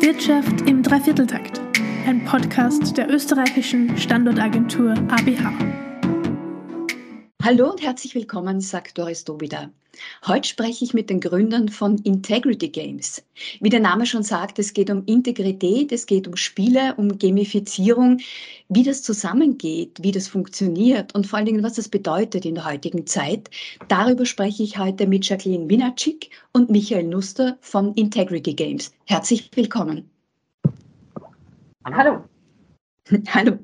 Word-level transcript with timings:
Wirtschaft 0.00 0.62
im 0.66 0.82
Dreivierteltakt, 0.82 1.60
ein 2.06 2.24
Podcast 2.24 2.96
der 2.96 3.10
österreichischen 3.10 3.98
Standortagentur 3.98 4.94
ABH. 5.08 5.79
Hallo 7.42 7.70
und 7.70 7.80
herzlich 7.80 8.14
willkommen, 8.14 8.60
sagt 8.60 8.98
Doris 8.98 9.24
Dobida. 9.24 9.70
Heute 10.26 10.46
spreche 10.46 10.84
ich 10.84 10.92
mit 10.92 11.08
den 11.08 11.20
Gründern 11.20 11.70
von 11.70 11.96
Integrity 11.98 12.68
Games. 12.68 13.24
Wie 13.60 13.70
der 13.70 13.80
Name 13.80 14.04
schon 14.04 14.22
sagt, 14.22 14.58
es 14.58 14.74
geht 14.74 14.90
um 14.90 15.04
Integrität, 15.06 15.90
es 15.90 16.04
geht 16.04 16.28
um 16.28 16.36
Spiele, 16.36 16.94
um 16.96 17.16
Gamifizierung, 17.16 18.18
wie 18.68 18.82
das 18.82 19.02
zusammengeht, 19.02 19.96
wie 20.02 20.12
das 20.12 20.28
funktioniert 20.28 21.14
und 21.14 21.26
vor 21.26 21.38
allen 21.38 21.46
Dingen, 21.46 21.62
was 21.62 21.74
das 21.74 21.88
bedeutet 21.88 22.44
in 22.44 22.56
der 22.56 22.66
heutigen 22.66 23.06
Zeit. 23.06 23.48
Darüber 23.88 24.26
spreche 24.26 24.62
ich 24.62 24.76
heute 24.76 25.06
mit 25.06 25.26
Jacqueline 25.26 25.70
Winacik 25.70 26.28
und 26.52 26.68
Michael 26.68 27.04
Nuster 27.04 27.56
von 27.62 27.94
Integrity 27.94 28.52
Games. 28.52 28.92
Herzlich 29.06 29.50
willkommen. 29.54 30.10
Hallo. 31.86 32.22
Hallo. 33.28 33.58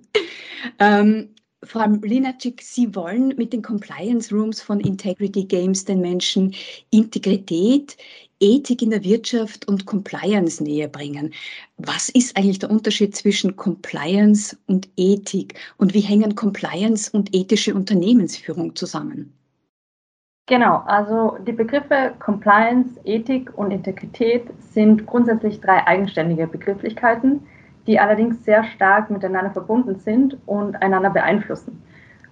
Ähm, 0.78 1.35
Frau 1.66 1.84
Linacek, 2.02 2.62
Sie 2.62 2.94
wollen 2.94 3.34
mit 3.36 3.52
den 3.52 3.60
Compliance 3.60 4.32
Rooms 4.34 4.62
von 4.62 4.78
Integrity 4.80 5.44
Games 5.44 5.84
den 5.84 6.00
Menschen 6.00 6.54
Integrität, 6.90 7.96
Ethik 8.38 8.82
in 8.82 8.90
der 8.90 9.02
Wirtschaft 9.02 9.66
und 9.66 9.84
Compliance 9.84 10.62
näher 10.62 10.88
bringen. 10.88 11.32
Was 11.78 12.08
ist 12.08 12.36
eigentlich 12.36 12.60
der 12.60 12.70
Unterschied 12.70 13.16
zwischen 13.16 13.56
Compliance 13.56 14.56
und 14.66 14.88
Ethik 14.96 15.58
und 15.78 15.92
wie 15.92 16.00
hängen 16.00 16.36
Compliance 16.36 17.10
und 17.10 17.34
ethische 17.34 17.74
Unternehmensführung 17.74 18.76
zusammen? 18.76 19.32
Genau, 20.48 20.84
also 20.86 21.38
die 21.44 21.52
Begriffe 21.52 22.14
Compliance, 22.20 23.00
Ethik 23.04 23.56
und 23.58 23.72
Integrität 23.72 24.44
sind 24.72 25.04
grundsätzlich 25.04 25.60
drei 25.60 25.84
eigenständige 25.84 26.46
Begrifflichkeiten 26.46 27.40
die 27.86 27.98
allerdings 28.00 28.44
sehr 28.44 28.64
stark 28.64 29.10
miteinander 29.10 29.50
verbunden 29.50 29.96
sind 29.96 30.36
und 30.46 30.80
einander 30.82 31.10
beeinflussen. 31.10 31.82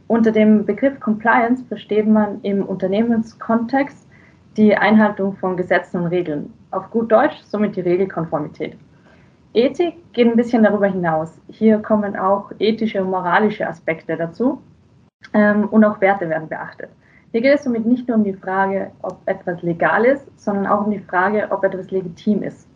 Unter 0.06 0.32
dem 0.32 0.66
Begriff 0.66 1.00
Compliance 1.00 1.64
versteht 1.64 2.06
man 2.06 2.40
im 2.42 2.64
Unternehmenskontext 2.64 4.06
die 4.56 4.76
Einhaltung 4.76 5.36
von 5.36 5.56
Gesetzen 5.56 6.00
und 6.00 6.06
Regeln. 6.06 6.52
Auf 6.70 6.90
gut 6.90 7.10
Deutsch 7.10 7.40
somit 7.44 7.76
die 7.76 7.80
Regelkonformität. 7.80 8.76
Ethik 9.54 10.12
geht 10.12 10.26
ein 10.26 10.36
bisschen 10.36 10.64
darüber 10.64 10.88
hinaus. 10.88 11.40
Hier 11.48 11.78
kommen 11.78 12.16
auch 12.16 12.50
ethische 12.58 13.02
und 13.02 13.10
moralische 13.10 13.66
Aspekte 13.66 14.16
dazu 14.16 14.60
ähm, 15.32 15.68
und 15.68 15.84
auch 15.84 16.00
Werte 16.00 16.28
werden 16.28 16.48
beachtet. 16.48 16.90
Hier 17.30 17.40
geht 17.40 17.54
es 17.54 17.64
somit 17.64 17.86
nicht 17.86 18.06
nur 18.06 18.16
um 18.16 18.24
die 18.24 18.34
Frage, 18.34 18.90
ob 19.02 19.18
etwas 19.26 19.62
legal 19.62 20.04
ist, 20.04 20.26
sondern 20.38 20.66
auch 20.66 20.86
um 20.86 20.90
die 20.90 21.00
Frage, 21.00 21.48
ob 21.50 21.64
etwas 21.64 21.90
legitim 21.90 22.42
ist. 22.42 22.68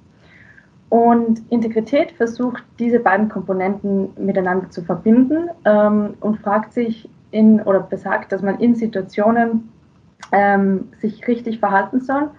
Und 0.88 1.42
Integrität 1.50 2.12
versucht, 2.12 2.64
diese 2.78 3.00
beiden 3.00 3.28
Komponenten 3.28 4.08
miteinander 4.16 4.70
zu 4.70 4.82
verbinden 4.82 5.50
ähm, 5.64 6.14
und 6.20 6.40
fragt 6.40 6.72
sich 6.72 7.10
in 7.30 7.60
oder 7.60 7.80
besagt, 7.80 8.32
dass 8.32 8.40
man 8.40 8.58
in 8.58 8.74
Situationen 8.74 9.70
ähm, 10.32 10.88
sich 10.98 11.26
richtig 11.28 11.58
verhalten 11.58 12.00
soll, 12.00 12.30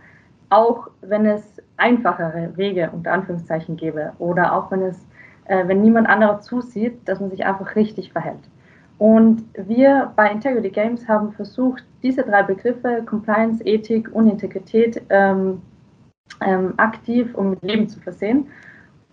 auch 0.49 0.89
wenn 1.01 1.27
es 1.27 1.61
einfachere 1.77 2.51
Wege 2.55 2.89
unter 2.91 3.11
Anführungszeichen 3.13 3.77
gäbe 3.77 4.13
oder 4.17 4.53
auch 4.53 4.71
wenn 4.71 4.81
es, 4.81 4.97
äh, 5.45 5.67
wenn 5.67 5.81
niemand 5.81 6.09
anderer 6.09 6.39
zusieht, 6.41 7.07
dass 7.07 7.19
man 7.19 7.29
sich 7.29 7.45
einfach 7.45 7.75
richtig 7.75 8.11
verhält. 8.11 8.49
Und 8.97 9.45
wir 9.55 10.11
bei 10.15 10.29
Integrity 10.29 10.69
Games 10.69 11.07
haben 11.07 11.31
versucht, 11.31 11.85
diese 12.03 12.23
drei 12.23 12.43
Begriffe 12.43 13.03
Compliance, 13.05 13.63
Ethik 13.63 14.13
und 14.13 14.27
Integrität 14.27 15.01
ähm, 15.09 15.61
ähm, 16.41 16.73
aktiv 16.77 17.33
und 17.35 17.51
mit 17.51 17.63
Leben 17.63 17.87
zu 17.87 17.99
versehen 17.99 18.47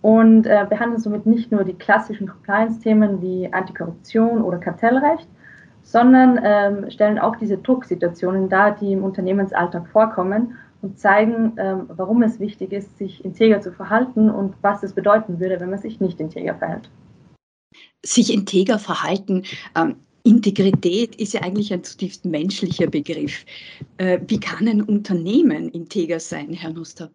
und 0.01 0.45
äh, 0.45 0.65
behandeln 0.69 1.01
somit 1.01 1.25
nicht 1.25 1.51
nur 1.51 1.63
die 1.63 1.73
klassischen 1.73 2.27
Compliance-Themen 2.27 3.21
wie 3.21 3.51
Antikorruption 3.51 4.41
oder 4.41 4.57
Kartellrecht, 4.57 5.27
sondern 5.83 6.39
ähm, 6.43 6.89
stellen 6.91 7.19
auch 7.19 7.35
diese 7.35 7.57
Drucksituationen 7.57 8.49
dar, 8.49 8.75
die 8.75 8.93
im 8.93 9.03
Unternehmensalltag 9.03 9.87
vorkommen 9.87 10.55
und 10.81 10.99
zeigen, 10.99 11.53
ähm, 11.57 11.89
warum 11.89 12.21
es 12.23 12.39
wichtig 12.39 12.71
ist, 12.71 12.97
sich 12.97 13.25
integer 13.25 13.61
zu 13.61 13.71
verhalten 13.71 14.29
und 14.29 14.55
was 14.61 14.83
es 14.83 14.93
bedeuten 14.93 15.39
würde, 15.39 15.59
wenn 15.59 15.69
man 15.69 15.79
sich 15.79 15.99
nicht 15.99 16.19
integer 16.19 16.55
verhält. 16.55 16.89
Sich 18.05 18.33
integer 18.33 18.79
verhalten. 18.79 19.43
Ähm, 19.75 19.95
Integrität 20.27 21.15
ist 21.15 21.33
ja 21.35 21.41
eigentlich 21.41 21.71
ein 21.71 21.85
zutiefst 21.85 22.25
menschlicher 22.25 22.87
Begriff. 22.87 23.45
Äh, 23.95 24.19
wie 24.27 24.41
kann 24.41 24.67
ein 24.67 24.81
Unternehmen 24.81 25.69
integer 25.69 26.19
sein, 26.19 26.51
Herr 26.51 26.73
Nuster? 26.73 27.09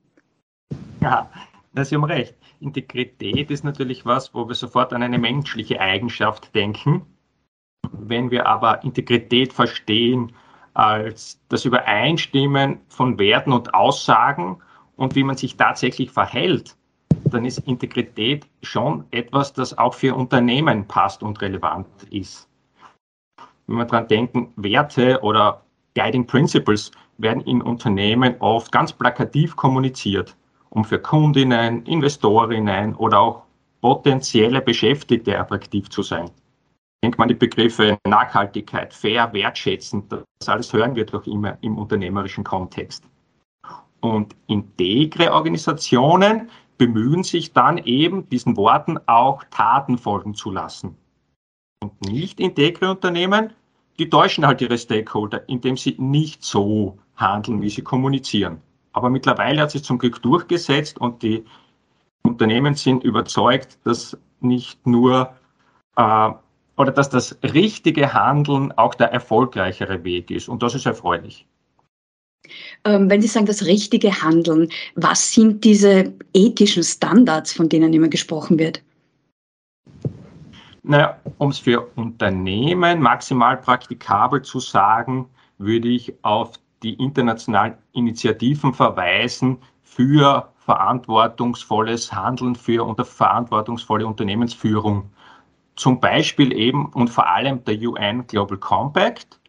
Ja, 1.02 1.30
Sie 1.74 1.94
haben 1.94 2.04
recht. 2.04 2.34
Integrität 2.60 3.50
ist 3.50 3.64
natürlich 3.64 4.06
was, 4.06 4.32
wo 4.32 4.48
wir 4.48 4.54
sofort 4.54 4.94
an 4.94 5.02
eine 5.02 5.18
menschliche 5.18 5.78
Eigenschaft 5.78 6.54
denken. 6.54 7.02
Wenn 7.92 8.30
wir 8.30 8.46
aber 8.46 8.82
Integrität 8.82 9.52
verstehen 9.52 10.32
als 10.72 11.38
das 11.50 11.66
Übereinstimmen 11.66 12.80
von 12.88 13.18
Werten 13.18 13.52
und 13.52 13.74
Aussagen 13.74 14.56
und 14.96 15.14
wie 15.16 15.24
man 15.24 15.36
sich 15.36 15.58
tatsächlich 15.58 16.10
verhält, 16.10 16.76
dann 17.26 17.44
ist 17.44 17.58
Integrität 17.58 18.46
schon 18.62 19.04
etwas, 19.10 19.52
das 19.52 19.76
auch 19.76 19.92
für 19.92 20.14
Unternehmen 20.14 20.88
passt 20.88 21.22
und 21.22 21.42
relevant 21.42 21.86
ist 22.10 22.48
wenn 23.66 23.76
wir 23.76 23.84
daran 23.84 24.08
denken, 24.08 24.52
Werte 24.56 25.20
oder 25.22 25.62
Guiding 25.94 26.26
Principles 26.26 26.90
werden 27.18 27.42
in 27.42 27.62
Unternehmen 27.62 28.34
oft 28.40 28.72
ganz 28.72 28.92
plakativ 28.92 29.56
kommuniziert, 29.56 30.36
um 30.70 30.84
für 30.84 30.98
Kundinnen, 30.98 31.84
Investorinnen 31.84 32.94
oder 32.94 33.20
auch 33.20 33.42
potenzielle 33.80 34.60
Beschäftigte 34.60 35.38
attraktiv 35.38 35.90
zu 35.90 36.02
sein. 36.02 36.30
Denkt 37.04 37.18
man 37.18 37.28
die 37.28 37.34
Begriffe 37.34 37.98
Nachhaltigkeit, 38.06 38.94
fair, 38.94 39.32
wertschätzend, 39.32 40.12
das 40.12 40.48
alles 40.48 40.72
hören 40.72 40.94
wir 40.94 41.04
doch 41.04 41.26
immer 41.26 41.58
im 41.60 41.76
unternehmerischen 41.76 42.44
Kontext. 42.44 43.04
Und 44.00 44.34
integre 44.46 45.32
Organisationen 45.32 46.48
bemühen 46.78 47.22
sich 47.22 47.52
dann 47.52 47.78
eben, 47.78 48.28
diesen 48.28 48.56
Worten 48.56 48.98
auch 49.06 49.44
Taten 49.50 49.98
folgen 49.98 50.34
zu 50.34 50.50
lassen. 50.50 50.96
Und 51.82 52.00
nicht 52.02 52.38
integre 52.38 52.88
Unternehmen, 52.90 53.52
die 53.98 54.08
täuschen 54.08 54.46
halt 54.46 54.60
ihre 54.60 54.78
Stakeholder, 54.78 55.48
indem 55.48 55.76
sie 55.76 55.96
nicht 55.98 56.44
so 56.44 56.96
handeln, 57.16 57.60
wie 57.60 57.70
sie 57.70 57.82
kommunizieren. 57.82 58.58
Aber 58.92 59.10
mittlerweile 59.10 59.62
hat 59.62 59.72
sich 59.72 59.82
zum 59.82 59.98
Glück 59.98 60.22
durchgesetzt 60.22 60.98
und 60.98 61.24
die 61.24 61.44
Unternehmen 62.22 62.76
sind 62.76 63.02
überzeugt, 63.02 63.78
dass 63.82 64.16
nicht 64.40 64.86
nur 64.86 65.34
äh, 65.96 66.30
oder 66.76 66.92
dass 66.92 67.10
das 67.10 67.36
richtige 67.42 68.14
Handeln 68.14 68.70
auch 68.72 68.94
der 68.94 69.12
erfolgreichere 69.12 70.04
Weg 70.04 70.30
ist. 70.30 70.48
Und 70.48 70.62
das 70.62 70.76
ist 70.76 70.86
erfreulich. 70.86 71.46
Ähm, 72.84 73.10
wenn 73.10 73.20
Sie 73.20 73.28
sagen, 73.28 73.46
das 73.46 73.66
richtige 73.66 74.22
Handeln, 74.22 74.68
was 74.94 75.32
sind 75.32 75.64
diese 75.64 76.12
ethischen 76.32 76.84
Standards, 76.84 77.52
von 77.52 77.68
denen 77.68 77.92
immer 77.92 78.08
gesprochen 78.08 78.58
wird? 78.58 78.82
Naja, 80.84 81.16
um 81.38 81.50
es 81.50 81.60
für 81.60 81.86
Unternehmen 81.94 83.00
maximal 83.00 83.56
praktikabel 83.56 84.42
zu 84.42 84.58
sagen, 84.58 85.28
würde 85.58 85.88
ich 85.88 86.12
auf 86.22 86.58
die 86.82 86.94
internationalen 86.94 87.74
Initiativen 87.92 88.74
verweisen 88.74 89.58
für 89.82 90.50
verantwortungsvolles 90.56 92.12
Handeln, 92.12 92.56
für 92.56 92.84
unter 92.84 93.04
verantwortungsvolle 93.04 94.06
Unternehmensführung. 94.06 95.10
Zum 95.76 96.00
Beispiel 96.00 96.52
eben 96.52 96.86
und 96.86 97.08
vor 97.08 97.28
allem 97.28 97.64
der 97.64 97.80
UN 97.80 98.26
Global 98.26 98.58
Compact, 98.58 99.40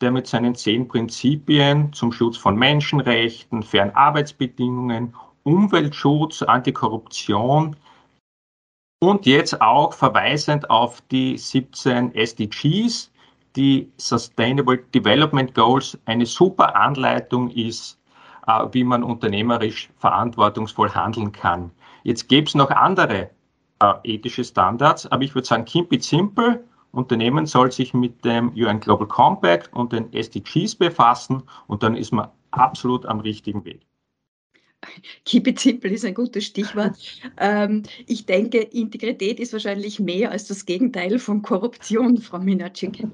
der 0.00 0.12
mit 0.12 0.28
seinen 0.28 0.54
zehn 0.54 0.86
Prinzipien 0.86 1.92
zum 1.92 2.12
Schutz 2.12 2.36
von 2.36 2.56
Menschenrechten, 2.56 3.64
fairen 3.64 3.94
Arbeitsbedingungen, 3.96 5.14
Umweltschutz, 5.42 6.42
Antikorruption, 6.42 7.74
und 9.00 9.26
jetzt 9.26 9.60
auch 9.60 9.92
verweisend 9.92 10.68
auf 10.70 11.00
die 11.10 11.38
17 11.38 12.14
SDGs, 12.14 13.10
die 13.54 13.90
Sustainable 13.96 14.78
Development 14.94 15.54
Goals, 15.54 15.98
eine 16.06 16.26
super 16.26 16.74
Anleitung 16.74 17.50
ist, 17.50 17.98
äh, 18.46 18.64
wie 18.72 18.84
man 18.84 19.02
unternehmerisch 19.02 19.90
verantwortungsvoll 19.98 20.90
handeln 20.90 21.32
kann. 21.32 21.70
Jetzt 22.02 22.28
gäbe 22.28 22.46
es 22.46 22.54
noch 22.54 22.70
andere 22.70 23.30
äh, 23.80 23.94
ethische 24.04 24.44
Standards, 24.44 25.06
aber 25.06 25.22
ich 25.22 25.34
würde 25.34 25.46
sagen, 25.46 25.64
keep 25.64 25.92
it 25.92 26.02
simple. 26.02 26.64
Unternehmen 26.92 27.46
soll 27.46 27.70
sich 27.70 27.94
mit 27.94 28.24
dem 28.24 28.52
UN 28.54 28.80
Global 28.80 29.06
Compact 29.06 29.72
und 29.74 29.92
den 29.92 30.12
SDGs 30.12 30.74
befassen 30.74 31.42
und 31.66 31.82
dann 31.82 31.94
ist 31.94 32.12
man 32.12 32.28
absolut 32.50 33.06
am 33.06 33.20
richtigen 33.20 33.64
Weg. 33.64 33.87
Keep 35.24 35.48
it 35.48 35.58
simple 35.58 35.90
ist 35.90 36.04
ein 36.04 36.14
gutes 36.14 36.44
Stichwort. 36.44 36.96
Ähm, 37.38 37.82
ich 38.06 38.26
denke, 38.26 38.58
Integrität 38.58 39.40
ist 39.40 39.52
wahrscheinlich 39.52 40.00
mehr 40.00 40.30
als 40.30 40.46
das 40.48 40.66
Gegenteil 40.66 41.18
von 41.18 41.42
Korruption, 41.42 42.18
Frau 42.18 42.38
Minacik. 42.38 43.06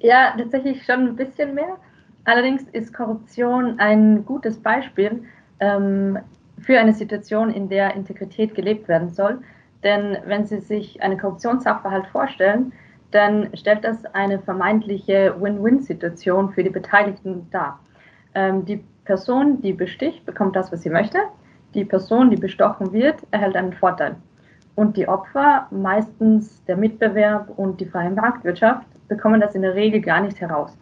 Ja, 0.00 0.34
tatsächlich 0.36 0.84
schon 0.84 1.08
ein 1.08 1.16
bisschen 1.16 1.54
mehr. 1.54 1.76
Allerdings 2.24 2.64
ist 2.72 2.92
Korruption 2.92 3.78
ein 3.78 4.24
gutes 4.24 4.58
Beispiel 4.58 5.22
ähm, 5.60 6.18
für 6.58 6.78
eine 6.78 6.92
Situation, 6.92 7.52
in 7.52 7.68
der 7.68 7.94
Integrität 7.94 8.54
gelebt 8.54 8.88
werden 8.88 9.10
soll. 9.10 9.40
Denn 9.84 10.16
wenn 10.26 10.44
Sie 10.44 10.58
sich 10.58 11.00
einen 11.02 11.18
Korruptionssachverhalt 11.18 12.06
vorstellen, 12.08 12.72
dann 13.12 13.56
stellt 13.56 13.84
das 13.84 14.04
eine 14.06 14.40
vermeintliche 14.40 15.36
Win-Win-Situation 15.38 16.52
für 16.52 16.64
die 16.64 16.70
Beteiligten 16.70 17.46
dar. 17.52 17.78
Ähm, 18.34 18.64
die 18.64 18.82
Person, 19.06 19.62
die 19.62 19.72
besticht, 19.72 20.26
bekommt 20.26 20.56
das, 20.56 20.70
was 20.70 20.82
sie 20.82 20.90
möchte. 20.90 21.18
Die 21.74 21.84
Person, 21.84 22.30
die 22.30 22.36
bestochen 22.36 22.92
wird, 22.92 23.22
erhält 23.30 23.56
einen 23.56 23.72
Vorteil. 23.72 24.16
Und 24.74 24.96
die 24.96 25.08
Opfer, 25.08 25.66
meistens 25.70 26.62
der 26.64 26.76
Mitbewerb 26.76 27.50
und 27.56 27.80
die 27.80 27.86
freie 27.86 28.10
Marktwirtschaft, 28.10 28.86
bekommen 29.08 29.40
das 29.40 29.54
in 29.54 29.62
der 29.62 29.74
Regel 29.74 30.00
gar 30.00 30.20
nicht 30.20 30.40
heraus. 30.40 30.76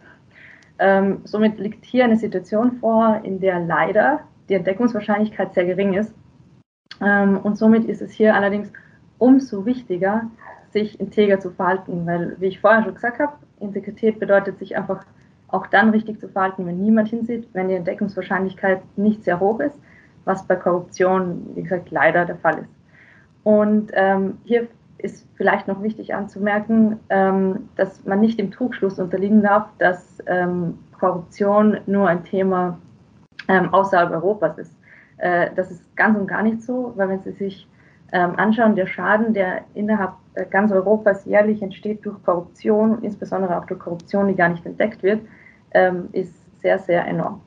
Ähm, 0.79 1.21
somit 1.23 1.57
liegt 1.57 1.85
hier 1.85 2.03
eine 2.03 2.17
Situation 2.17 2.73
vor, 2.73 3.21
in 3.23 3.39
der 3.39 3.61
leider 3.61 4.19
die 4.49 4.55
Entdeckungswahrscheinlichkeit 4.55 5.53
sehr 5.53 5.65
gering 5.65 5.93
ist. 5.93 6.13
Ähm, 7.01 7.37
und 7.37 7.57
somit 7.57 7.85
ist 7.85 8.01
es 8.01 8.11
hier 8.11 8.35
allerdings 8.35 8.71
umso 9.17 9.65
wichtiger, 9.65 10.29
sich 10.71 10.99
integer 10.99 11.39
zu 11.39 11.51
verhalten, 11.51 12.05
weil, 12.05 12.35
wie 12.39 12.47
ich 12.47 12.59
vorher 12.59 12.83
schon 12.83 12.95
gesagt 12.95 13.19
habe, 13.19 13.33
Integrität 13.59 14.19
bedeutet, 14.19 14.59
sich 14.59 14.75
einfach 14.75 15.05
auch 15.47 15.67
dann 15.67 15.89
richtig 15.91 16.19
zu 16.19 16.27
verhalten, 16.27 16.65
wenn 16.65 16.81
niemand 16.81 17.09
hinsieht, 17.09 17.47
wenn 17.53 17.69
die 17.69 17.75
Entdeckungswahrscheinlichkeit 17.75 18.81
nicht 18.97 19.23
sehr 19.23 19.39
hoch 19.39 19.59
ist, 19.59 19.79
was 20.25 20.45
bei 20.47 20.55
Korruption, 20.55 21.51
wie 21.55 21.63
gesagt, 21.63 21.91
leider 21.91 22.25
der 22.25 22.37
Fall 22.37 22.59
ist. 22.59 22.73
Und 23.43 23.91
ähm, 23.93 24.39
hier 24.43 24.67
ist 24.97 25.27
vielleicht 25.35 25.67
noch 25.67 25.83
wichtig 25.83 26.15
anzumerken, 26.15 26.99
ähm, 27.09 27.69
dass 27.75 28.03
man 28.05 28.21
nicht 28.21 28.39
dem 28.39 28.51
Trugschluss 28.51 28.97
unterliegen 28.97 29.43
darf, 29.43 29.67
dass 29.77 30.17
ähm, 30.25 30.79
Korruption 30.99 31.77
nur 31.85 32.07
ein 32.07 32.23
Thema 32.23 32.79
ähm, 33.47 33.71
außerhalb 33.73 34.11
Europas 34.11 34.57
ist. 34.57 34.75
Äh, 35.17 35.49
das 35.55 35.69
ist 35.69 35.95
ganz 35.95 36.17
und 36.17 36.27
gar 36.27 36.41
nicht 36.41 36.61
so, 36.61 36.93
weil 36.95 37.09
wenn 37.09 37.21
Sie 37.21 37.31
sich 37.33 37.67
anschauen, 38.11 38.75
der 38.75 38.87
Schaden, 38.87 39.33
der 39.33 39.65
innerhalb 39.73 40.13
äh, 40.35 40.45
ganz 40.45 40.71
Europas 40.71 41.25
jährlich 41.25 41.61
entsteht 41.61 42.05
durch 42.05 42.21
Korruption, 42.23 43.01
insbesondere 43.03 43.57
auch 43.57 43.65
durch 43.65 43.79
Korruption, 43.79 44.27
die 44.27 44.35
gar 44.35 44.49
nicht 44.49 44.65
entdeckt 44.65 45.03
wird, 45.03 45.21
ähm, 45.71 46.09
ist 46.11 46.33
sehr, 46.61 46.79
sehr 46.79 47.05
enorm. 47.05 47.41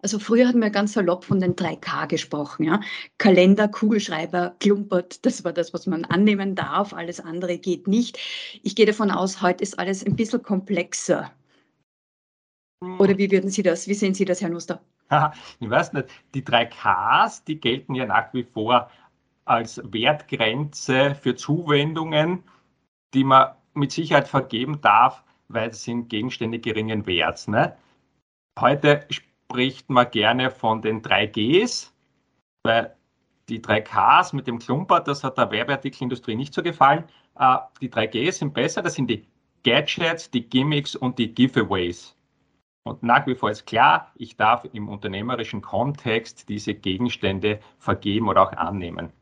Also 0.00 0.18
früher 0.18 0.46
hatten 0.46 0.60
wir 0.60 0.70
ganz 0.70 0.92
salopp 0.92 1.24
von 1.24 1.40
den 1.40 1.56
3K 1.56 2.06
gesprochen, 2.06 2.64
ja. 2.64 2.80
Kalender, 3.18 3.68
Kugelschreiber, 3.68 4.54
Klumpert, 4.60 5.24
das 5.26 5.44
war 5.44 5.52
das, 5.52 5.74
was 5.74 5.86
man 5.86 6.04
annehmen 6.04 6.54
darf, 6.54 6.92
alles 6.92 7.20
andere 7.20 7.58
geht 7.58 7.88
nicht. 7.88 8.18
Ich 8.62 8.76
gehe 8.76 8.86
davon 8.86 9.10
aus, 9.10 9.42
heute 9.42 9.62
ist 9.62 9.78
alles 9.78 10.06
ein 10.06 10.16
bisschen 10.16 10.42
komplexer. 10.42 11.32
Oder 12.98 13.18
wie 13.18 13.30
würden 13.30 13.50
Sie 13.50 13.62
das, 13.62 13.88
wie 13.88 13.94
sehen 13.94 14.14
Sie 14.14 14.24
das, 14.24 14.40
Herr 14.40 14.50
Nuster? 14.50 14.80
Ich 15.60 15.70
weiß 15.70 15.94
nicht, 15.94 16.08
die 16.34 16.42
3Ks, 16.42 17.44
die 17.44 17.60
gelten 17.60 17.94
ja 17.94 18.06
nach 18.06 18.32
wie 18.34 18.44
vor 18.44 18.90
als 19.46 19.80
Wertgrenze 19.84 21.14
für 21.14 21.34
Zuwendungen, 21.34 22.44
die 23.14 23.24
man 23.24 23.54
mit 23.74 23.92
Sicherheit 23.92 24.28
vergeben 24.28 24.80
darf, 24.80 25.24
weil 25.48 25.70
es 25.70 25.82
sind 25.82 26.10
Gegenstände 26.10 26.58
geringen 26.58 27.06
Werts. 27.06 27.48
Ne? 27.48 27.74
Heute 28.60 29.06
spricht 29.08 29.88
man 29.88 30.10
gerne 30.10 30.50
von 30.50 30.82
den 30.82 31.00
3Gs, 31.00 31.90
weil 32.64 32.94
die 33.48 33.60
3Ks 33.60 34.36
mit 34.36 34.46
dem 34.46 34.58
Klumper, 34.58 35.00
das 35.00 35.24
hat 35.24 35.38
der 35.38 35.50
Werbeartikelindustrie 35.50 36.34
nicht 36.34 36.52
so 36.52 36.62
gefallen. 36.62 37.04
Äh, 37.38 37.56
die 37.80 37.88
3Gs 37.88 38.32
sind 38.32 38.52
besser, 38.52 38.82
das 38.82 38.94
sind 38.94 39.08
die 39.08 39.26
Gadgets, 39.64 40.30
die 40.30 40.42
Gimmicks 40.42 40.94
und 40.94 41.18
die 41.18 41.32
Giveaways. 41.34 42.17
Und 42.88 43.02
nach 43.02 43.26
wie 43.26 43.34
vor 43.34 43.50
ist 43.50 43.66
klar, 43.66 44.10
ich 44.16 44.36
darf 44.36 44.64
im 44.72 44.88
unternehmerischen 44.88 45.60
Kontext 45.60 46.48
diese 46.48 46.74
Gegenstände 46.74 47.60
vergeben 47.78 48.28
oder 48.28 48.42
auch 48.42 48.52
annehmen. 48.52 49.12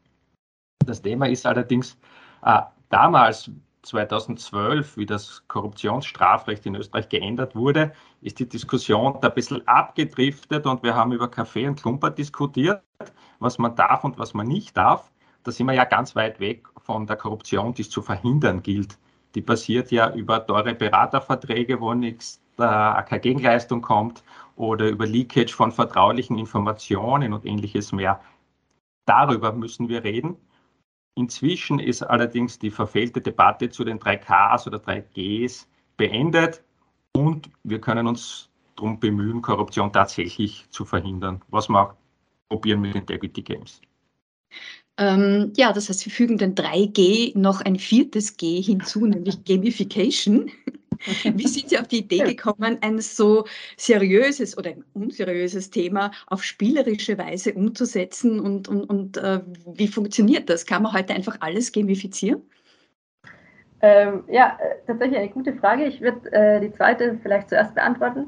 Das 0.87 1.03
Thema 1.03 1.27
ist 1.27 1.47
allerdings 1.47 1.99
äh, 2.43 2.63
damals, 2.89 3.51
2012, 3.83 4.97
wie 4.97 5.07
das 5.07 5.47
Korruptionsstrafrecht 5.47 6.67
in 6.67 6.75
Österreich 6.75 7.09
geändert 7.09 7.55
wurde, 7.55 7.93
ist 8.21 8.41
die 8.41 8.49
Diskussion 8.49 9.19
da 9.21 9.29
ein 9.29 9.35
bisschen 9.35 9.67
abgedriftet 9.69 10.67
und 10.67 10.83
wir 10.83 10.95
haben 10.95 11.13
über 11.13 11.29
Kaffee 11.29 11.69
und 11.69 11.81
Klumper 11.81 12.11
diskutiert, 12.11 12.83
was 13.39 13.59
man 13.59 13.77
darf 13.77 14.03
und 14.03 14.19
was 14.19 14.35
man 14.35 14.49
nicht 14.49 14.77
darf. 14.77 15.13
Da 15.45 15.53
sind 15.53 15.67
wir 15.67 15.75
ja 15.75 15.85
ganz 15.85 16.17
weit 16.17 16.41
weg 16.41 16.67
von 16.79 17.07
der 17.07 17.17
Korruption, 17.17 17.75
die 17.75 17.83
es 17.83 17.91
zu 17.91 18.03
verhindern 18.03 18.63
gilt. 18.63 18.99
Die 19.37 19.43
passiert 19.43 19.93
ja 19.93 20.13
über 20.13 20.45
teure 20.45 20.75
Beraterverträge, 20.75 21.81
wo 21.81 21.95
nichts 21.95 22.41
keine 22.57 23.21
Gegenleistung 23.21 23.83
kommt 23.83 24.23
oder 24.57 24.89
über 24.89 25.07
Leakage 25.07 25.53
von 25.53 25.73
vertraulichen 25.73 26.39
Informationen 26.39 27.33
und 27.33 27.45
ähnliches 27.45 27.93
mehr. 27.93 28.21
Darüber 29.07 29.53
müssen 29.53 29.89
wir 29.89 30.05
reden. 30.05 30.37
Inzwischen 31.15 31.79
ist 31.79 32.03
allerdings 32.03 32.59
die 32.59 32.71
verfehlte 32.71 33.21
Debatte 33.21 33.71
zu 33.71 33.85
den 33.85 33.99
3Ks 33.99 34.67
oder 34.67 34.79
3Gs 34.79 35.67
beendet 35.97 36.63
und 37.15 37.49
wir 37.65 37.81
können 37.81 38.07
uns 38.07 38.51
darum 38.77 39.01
bemühen, 39.01 39.41
Korruption 39.41 39.93
tatsächlich 39.93 40.67
zu 40.69 40.85
verhindern, 40.85 41.41
was 41.49 41.69
wir 41.69 41.81
auch 41.81 41.95
probieren 42.51 42.83
mit 42.83 42.95
Integrity 42.95 43.43
Games. 43.43 43.81
Ähm, 44.99 45.53
ja, 45.57 45.73
das 45.73 45.89
heißt, 45.89 46.05
wir 46.07 46.13
fügen 46.13 46.39
den 46.39 46.55
3G 46.55 47.39
noch 47.39 47.61
ein 47.61 47.79
viertes 47.79 48.37
G 48.37 48.63
hinzu, 48.63 49.07
nämlich 49.07 49.45
Gamification. 49.45 50.51
Wie 51.35 51.49
sind 51.49 51.71
Sie 51.71 51.79
auf 51.79 51.89
die 51.89 51.99
Idee 51.99 52.19
gekommen, 52.19 52.79
ein 52.81 52.99
so 53.01 53.45
seriöses 53.77 54.57
oder 54.57 54.71
ein 54.71 54.85
unseriöses 54.95 55.71
Thema 55.71 56.11
auf 56.27 56.43
spielerische 56.43 57.19
Weise 57.19 57.55
umzusetzen 57.55 58.41
und, 58.41 58.69
und, 58.69 58.85
und 58.85 59.17
äh, 59.17 59.41
wie 59.75 59.89
funktioniert 59.89 60.49
das? 60.49 60.67
Kann 60.67 60.83
man 60.83 60.93
heute 60.93 61.15
einfach 61.15 61.37
alles 61.41 61.73
gamifizieren? 61.73 62.43
Ähm, 63.83 64.25
ja, 64.29 64.59
äh, 64.61 64.77
tatsächlich 64.87 65.19
eine 65.19 65.29
gute 65.29 65.53
Frage. 65.55 65.85
Ich 65.85 66.01
würde 66.01 66.33
äh, 66.33 66.61
die 66.61 66.73
zweite 66.73 67.19
vielleicht 67.23 67.51
zuerst 67.51 67.75
beantworten. 67.75 68.27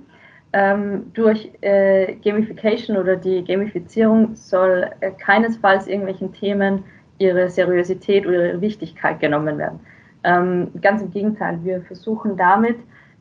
Ähm, 0.52 1.10
durch 1.12 1.50
äh, 1.60 2.14
Gamification 2.24 2.96
oder 2.96 3.16
die 3.16 3.44
Gamifizierung 3.44 4.34
soll 4.34 4.90
äh, 5.00 5.10
keinesfalls 5.10 5.86
irgendwelchen 5.86 6.32
Themen 6.32 6.84
ihre 7.18 7.50
Seriosität 7.50 8.26
oder 8.26 8.48
ihre 8.48 8.60
Wichtigkeit 8.60 9.20
genommen 9.20 9.58
werden. 9.58 9.80
Ähm, 10.28 10.68
ganz 10.82 11.00
im 11.00 11.10
Gegenteil, 11.10 11.58
wir 11.62 11.80
versuchen 11.82 12.36
damit, 12.36 12.76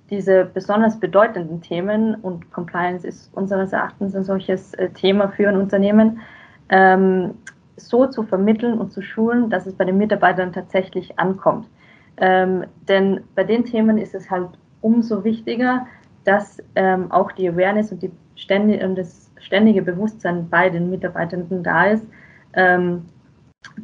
diese 0.10 0.44
besonders 0.44 1.00
bedeutenden 1.00 1.62
Themen, 1.62 2.16
und 2.16 2.52
Compliance 2.52 3.08
ist 3.08 3.34
unseres 3.34 3.72
Erachtens 3.72 4.14
ein 4.14 4.26
solches 4.26 4.74
äh, 4.74 4.90
Thema 4.90 5.30
für 5.30 5.48
ein 5.48 5.56
Unternehmen, 5.56 6.20
ähm, 6.68 7.36
so 7.78 8.08
zu 8.08 8.24
vermitteln 8.24 8.78
und 8.78 8.92
zu 8.92 9.02
schulen, 9.02 9.50
dass 9.50 9.66
es 9.66 9.76
bei 9.76 9.86
den 9.86 9.98
Mitarbeitern 9.98 10.52
tatsächlich 10.52 11.18
ankommt. 11.18 11.70
Ähm, 12.18 12.66
denn 12.90 13.22
bei 13.36 13.46
den 13.46 13.64
Themen 13.64 13.98
ist 13.98 14.14
es 14.14 14.30
halt 14.30 14.50
umso 14.82 15.24
wichtiger, 15.24 15.88
dass 16.26 16.58
ähm, 16.76 17.10
auch 17.10 17.32
die 17.32 17.48
Awareness 17.48 17.94
und, 17.94 18.04
die 18.04 18.12
ständige, 18.36 18.86
und 18.86 18.98
das 18.98 19.32
ständige 19.40 19.82
Bewusstsein 19.82 20.50
bei 20.50 20.70
den 20.70 20.90
Mitarbeitenden 20.90 21.64
da 21.64 21.86
ist, 21.86 22.06
ähm, 22.54 23.06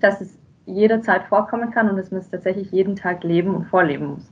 dass 0.02 0.20
es 0.20 0.38
jederzeit 0.66 1.24
vorkommen 1.24 1.72
kann 1.72 1.90
und 1.90 1.98
dass 1.98 2.12
man 2.12 2.22
es 2.22 2.30
tatsächlich 2.30 2.72
jeden 2.72 2.96
Tag 2.96 3.24
leben 3.24 3.56
und 3.56 3.66
vorleben 3.66 4.08
muss. 4.08 4.32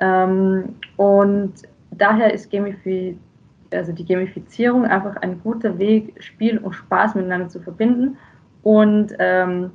Ähm, 0.00 0.76
und 0.96 1.54
daher 1.90 2.32
ist 2.32 2.50
Gamifi 2.50 3.18
also 3.72 3.92
die 3.92 4.04
Gamifizierung 4.04 4.84
einfach 4.84 5.16
ein 5.16 5.40
guter 5.42 5.78
Weg, 5.78 6.22
Spiel 6.22 6.58
und 6.58 6.72
Spaß 6.72 7.14
miteinander 7.14 7.48
zu 7.48 7.60
verbinden. 7.60 8.16
Und 8.62 9.14
ähm, 9.18 9.70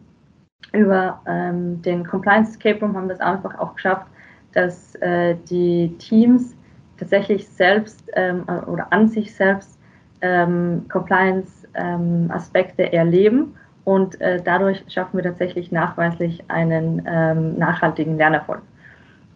über 0.73 1.21
ähm, 1.27 1.81
den 1.81 2.05
Compliance 2.05 2.51
Escape 2.51 2.79
Room 2.81 2.95
haben 2.95 3.07
wir 3.07 3.15
es 3.15 3.21
einfach 3.21 3.57
auch 3.57 3.75
geschafft, 3.75 4.07
dass 4.53 4.95
äh, 4.95 5.35
die 5.49 5.95
Teams 5.97 6.55
tatsächlich 6.97 7.47
selbst 7.47 8.03
ähm, 8.13 8.43
oder 8.67 8.91
an 8.91 9.07
sich 9.07 9.33
selbst 9.33 9.79
ähm, 10.21 10.85
Compliance-Aspekte 10.89 12.83
ähm, 12.83 12.93
erleben 12.93 13.55
und 13.85 14.19
äh, 14.19 14.41
dadurch 14.43 14.83
schaffen 14.87 15.17
wir 15.17 15.23
tatsächlich 15.23 15.71
nachweislich 15.71 16.43
einen 16.49 17.03
ähm, 17.07 17.57
nachhaltigen 17.57 18.17
Lernerfolg. 18.17 18.61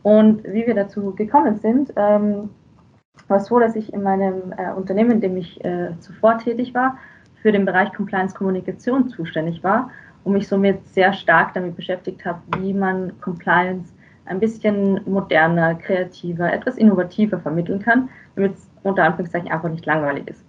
Und 0.03 0.43
wie 0.43 0.65
wir 0.65 0.75
dazu 0.75 1.13
gekommen 1.15 1.57
sind, 1.57 1.93
ähm, 1.95 2.49
war 3.27 3.37
es 3.37 3.45
so, 3.45 3.59
dass 3.59 3.75
ich 3.75 3.93
in 3.93 4.01
meinem 4.01 4.53
äh, 4.57 4.71
Unternehmen, 4.71 5.11
in 5.11 5.21
dem 5.21 5.37
ich 5.37 5.63
äh, 5.63 5.91
zuvor 5.99 6.39
tätig 6.39 6.73
war, 6.73 6.97
für 7.41 7.51
den 7.51 7.63
Bereich 7.63 7.93
Compliance 7.93 8.35
Kommunikation 8.35 9.07
zuständig 9.07 9.63
war 9.63 9.91
und 10.23 10.33
mich 10.33 10.47
somit 10.47 10.85
sehr 10.87 11.13
stark 11.13 11.53
damit 11.53 11.75
beschäftigt 11.75 12.25
habe, 12.25 12.39
wie 12.57 12.73
man 12.73 13.19
Compliance 13.21 13.93
ein 14.25 14.39
bisschen 14.39 15.01
moderner, 15.05 15.75
kreativer, 15.75 16.51
etwas 16.51 16.77
innovativer 16.77 17.39
vermitteln 17.39 17.79
kann, 17.79 18.09
damit 18.35 18.55
es 18.55 18.69
unter 18.83 19.03
Anführungszeichen 19.03 19.51
einfach 19.51 19.69
nicht 19.69 19.85
langweilig 19.85 20.27
ist. 20.27 20.45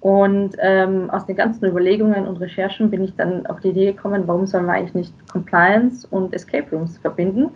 Und 0.00 0.56
ähm, 0.60 1.10
aus 1.10 1.26
den 1.26 1.36
ganzen 1.36 1.66
Überlegungen 1.66 2.26
und 2.26 2.38
Recherchen 2.40 2.90
bin 2.90 3.04
ich 3.04 3.14
dann 3.16 3.46
auf 3.46 3.60
die 3.60 3.68
Idee 3.68 3.92
gekommen, 3.92 4.22
warum 4.26 4.46
sollen 4.46 4.66
wir 4.66 4.72
eigentlich 4.72 4.94
nicht 4.94 5.28
Compliance 5.30 6.06
und 6.10 6.32
Escape 6.32 6.74
Rooms 6.74 6.96
verbinden. 6.98 7.50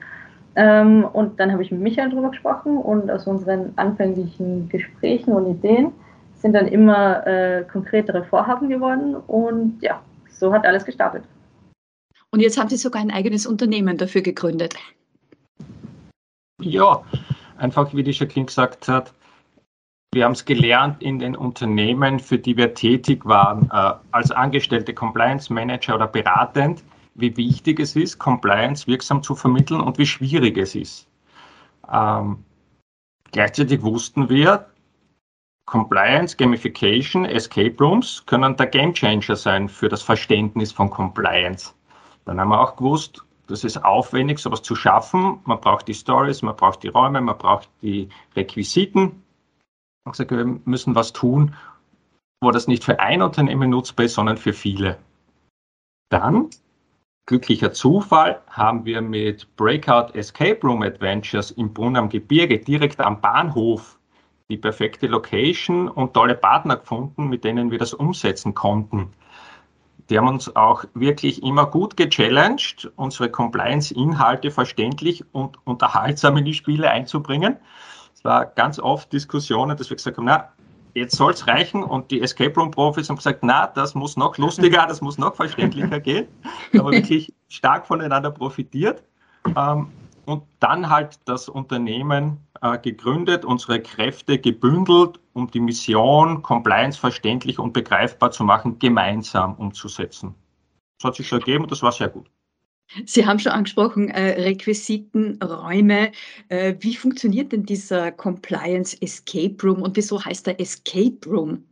Ähm, 0.56 1.04
und 1.12 1.40
dann 1.40 1.50
habe 1.52 1.62
ich 1.62 1.70
mit 1.70 1.80
Michael 1.80 2.10
darüber 2.10 2.30
gesprochen 2.30 2.76
und 2.76 3.10
aus 3.10 3.26
unseren 3.26 3.72
anfänglichen 3.76 4.68
Gesprächen 4.68 5.32
und 5.32 5.46
Ideen 5.46 5.92
sind 6.34 6.52
dann 6.52 6.68
immer 6.68 7.26
äh, 7.26 7.64
konkretere 7.64 8.24
Vorhaben 8.24 8.68
geworden 8.68 9.16
und 9.16 9.78
ja, 9.80 10.02
so 10.28 10.52
hat 10.52 10.66
alles 10.66 10.84
gestartet. 10.84 11.24
Und 12.30 12.40
jetzt 12.40 12.58
haben 12.58 12.68
Sie 12.68 12.76
sogar 12.76 13.00
ein 13.00 13.10
eigenes 13.10 13.46
Unternehmen 13.46 13.96
dafür 13.96 14.20
gegründet. 14.20 14.74
Ja, 16.60 17.02
einfach 17.56 17.94
wie 17.94 18.02
die 18.02 18.10
Jacqueline 18.10 18.46
gesagt 18.46 18.86
hat, 18.88 19.14
wir 20.14 20.24
haben 20.24 20.32
es 20.32 20.44
gelernt 20.44 21.02
in 21.02 21.18
den 21.18 21.36
Unternehmen, 21.36 22.18
für 22.20 22.38
die 22.38 22.56
wir 22.56 22.74
tätig 22.74 23.24
waren, 23.24 23.70
äh, 23.72 23.94
als 24.12 24.30
angestellte 24.30 24.94
Compliance 24.94 25.52
Manager 25.52 25.96
oder 25.96 26.06
beratend, 26.06 26.84
wie 27.14 27.36
wichtig 27.36 27.80
es 27.80 27.96
ist, 27.96 28.18
Compliance 28.18 28.86
wirksam 28.86 29.22
zu 29.22 29.34
vermitteln 29.34 29.80
und 29.80 29.98
wie 29.98 30.06
schwierig 30.06 30.58
es 30.58 30.74
ist. 30.74 31.08
Ähm, 31.92 32.44
gleichzeitig 33.32 33.82
wussten 33.82 34.28
wir, 34.28 34.66
Compliance, 35.66 36.36
Gamification, 36.36 37.24
Escape 37.24 37.74
Rooms 37.80 38.24
können 38.26 38.56
der 38.56 38.66
Gamechanger 38.66 39.36
sein 39.36 39.68
für 39.68 39.88
das 39.88 40.02
Verständnis 40.02 40.72
von 40.72 40.90
Compliance. 40.90 41.72
Dann 42.26 42.38
haben 42.38 42.50
wir 42.50 42.60
auch 42.60 42.76
gewusst, 42.76 43.24
das 43.46 43.64
ist 43.64 43.82
aufwendig, 43.84 44.38
sowas 44.38 44.62
zu 44.62 44.74
schaffen. 44.74 45.40
Man 45.44 45.60
braucht 45.60 45.88
die 45.88 45.94
Stories, 45.94 46.42
man 46.42 46.56
braucht 46.56 46.82
die 46.82 46.88
Räume, 46.88 47.20
man 47.20 47.36
braucht 47.36 47.68
die 47.82 48.08
Requisiten. 48.36 49.23
Ich 50.06 50.12
gesagt, 50.12 50.30
wir 50.32 50.60
müssen 50.64 50.94
was 50.94 51.14
tun, 51.14 51.54
wo 52.42 52.50
das 52.50 52.68
nicht 52.68 52.84
für 52.84 53.00
ein 53.00 53.22
Unternehmen 53.22 53.70
nutzbar 53.70 54.04
ist, 54.04 54.14
sondern 54.14 54.36
für 54.36 54.52
viele. 54.52 54.98
Dann, 56.10 56.50
glücklicher 57.26 57.72
Zufall, 57.72 58.42
haben 58.48 58.84
wir 58.84 59.00
mit 59.00 59.56
Breakout 59.56 60.12
Escape 60.12 60.60
Room 60.62 60.82
Adventures 60.82 61.52
im 61.52 61.72
Brunnen 61.72 61.96
am 61.96 62.08
Gebirge 62.10 62.58
direkt 62.58 63.00
am 63.00 63.20
Bahnhof 63.20 63.98
die 64.50 64.58
perfekte 64.58 65.06
Location 65.06 65.88
und 65.88 66.12
tolle 66.12 66.34
Partner 66.34 66.76
gefunden, 66.76 67.28
mit 67.28 67.44
denen 67.44 67.70
wir 67.70 67.78
das 67.78 67.94
umsetzen 67.94 68.54
konnten. 68.54 69.10
Die 70.10 70.18
haben 70.18 70.28
uns 70.28 70.54
auch 70.54 70.84
wirklich 70.92 71.42
immer 71.42 71.64
gut 71.64 71.96
gechallenged, 71.96 72.92
unsere 72.96 73.30
Compliance-Inhalte 73.30 74.50
verständlich 74.50 75.24
und 75.32 75.56
unterhaltsam 75.66 76.36
in 76.36 76.44
die 76.44 76.52
Spiele 76.52 76.90
einzubringen. 76.90 77.56
Es 78.24 78.30
war 78.30 78.46
ganz 78.46 78.78
oft 78.78 79.12
Diskussionen, 79.12 79.76
dass 79.76 79.90
wir 79.90 79.98
gesagt 79.98 80.16
haben, 80.16 80.24
na, 80.24 80.48
jetzt 80.94 81.14
soll 81.14 81.32
es 81.32 81.46
reichen 81.46 81.82
und 81.82 82.10
die 82.10 82.22
Escape 82.22 82.58
Room-Profis 82.58 83.10
haben 83.10 83.16
gesagt, 83.16 83.40
na, 83.42 83.66
das 83.66 83.94
muss 83.94 84.16
noch 84.16 84.38
lustiger, 84.38 84.86
das 84.86 85.02
muss 85.02 85.18
noch 85.18 85.34
verständlicher 85.34 86.00
gehen. 86.00 86.28
Aber 86.72 86.92
wirklich 86.92 87.34
stark 87.50 87.86
voneinander 87.86 88.30
profitiert. 88.30 89.02
Ähm, 89.54 89.88
und 90.24 90.42
dann 90.58 90.88
halt 90.88 91.18
das 91.26 91.50
Unternehmen 91.50 92.38
äh, 92.62 92.78
gegründet, 92.78 93.44
unsere 93.44 93.82
Kräfte 93.82 94.38
gebündelt, 94.38 95.20
um 95.34 95.50
die 95.50 95.60
Mission 95.60 96.40
Compliance 96.40 96.98
verständlich 96.98 97.58
und 97.58 97.74
begreifbar 97.74 98.30
zu 98.30 98.42
machen, 98.42 98.78
gemeinsam 98.78 99.54
umzusetzen. 99.56 100.34
Das 100.98 101.08
hat 101.10 101.16
sich 101.16 101.28
schon 101.28 101.40
ergeben 101.40 101.64
und 101.64 101.70
das 101.70 101.82
war 101.82 101.92
sehr 101.92 102.08
gut. 102.08 102.30
Sie 103.06 103.26
haben 103.26 103.38
schon 103.38 103.52
angesprochen, 103.52 104.08
äh, 104.10 104.42
Requisiten, 104.42 105.42
Räume. 105.42 106.12
Äh, 106.48 106.74
wie 106.80 106.94
funktioniert 106.94 107.52
denn 107.52 107.64
dieser 107.64 108.12
Compliance 108.12 108.96
Escape 109.00 109.56
Room 109.62 109.82
und 109.82 109.96
wieso 109.96 110.24
heißt 110.24 110.48
er 110.48 110.60
Escape 110.60 111.18
Room? 111.26 111.64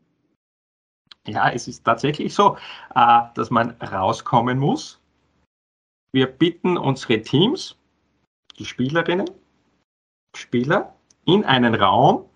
Ja, 1.26 1.50
es 1.50 1.68
ist 1.68 1.84
tatsächlich 1.84 2.34
so, 2.34 2.56
äh, 2.94 3.20
dass 3.34 3.50
man 3.50 3.70
rauskommen 3.80 4.58
muss. 4.58 5.00
Wir 6.12 6.26
bitten 6.26 6.76
unsere 6.76 7.22
Teams, 7.22 7.76
die 8.58 8.64
Spielerinnen, 8.64 9.30
Spieler 10.36 10.96
in 11.24 11.44
einen 11.44 11.74
Raum, 11.74 12.28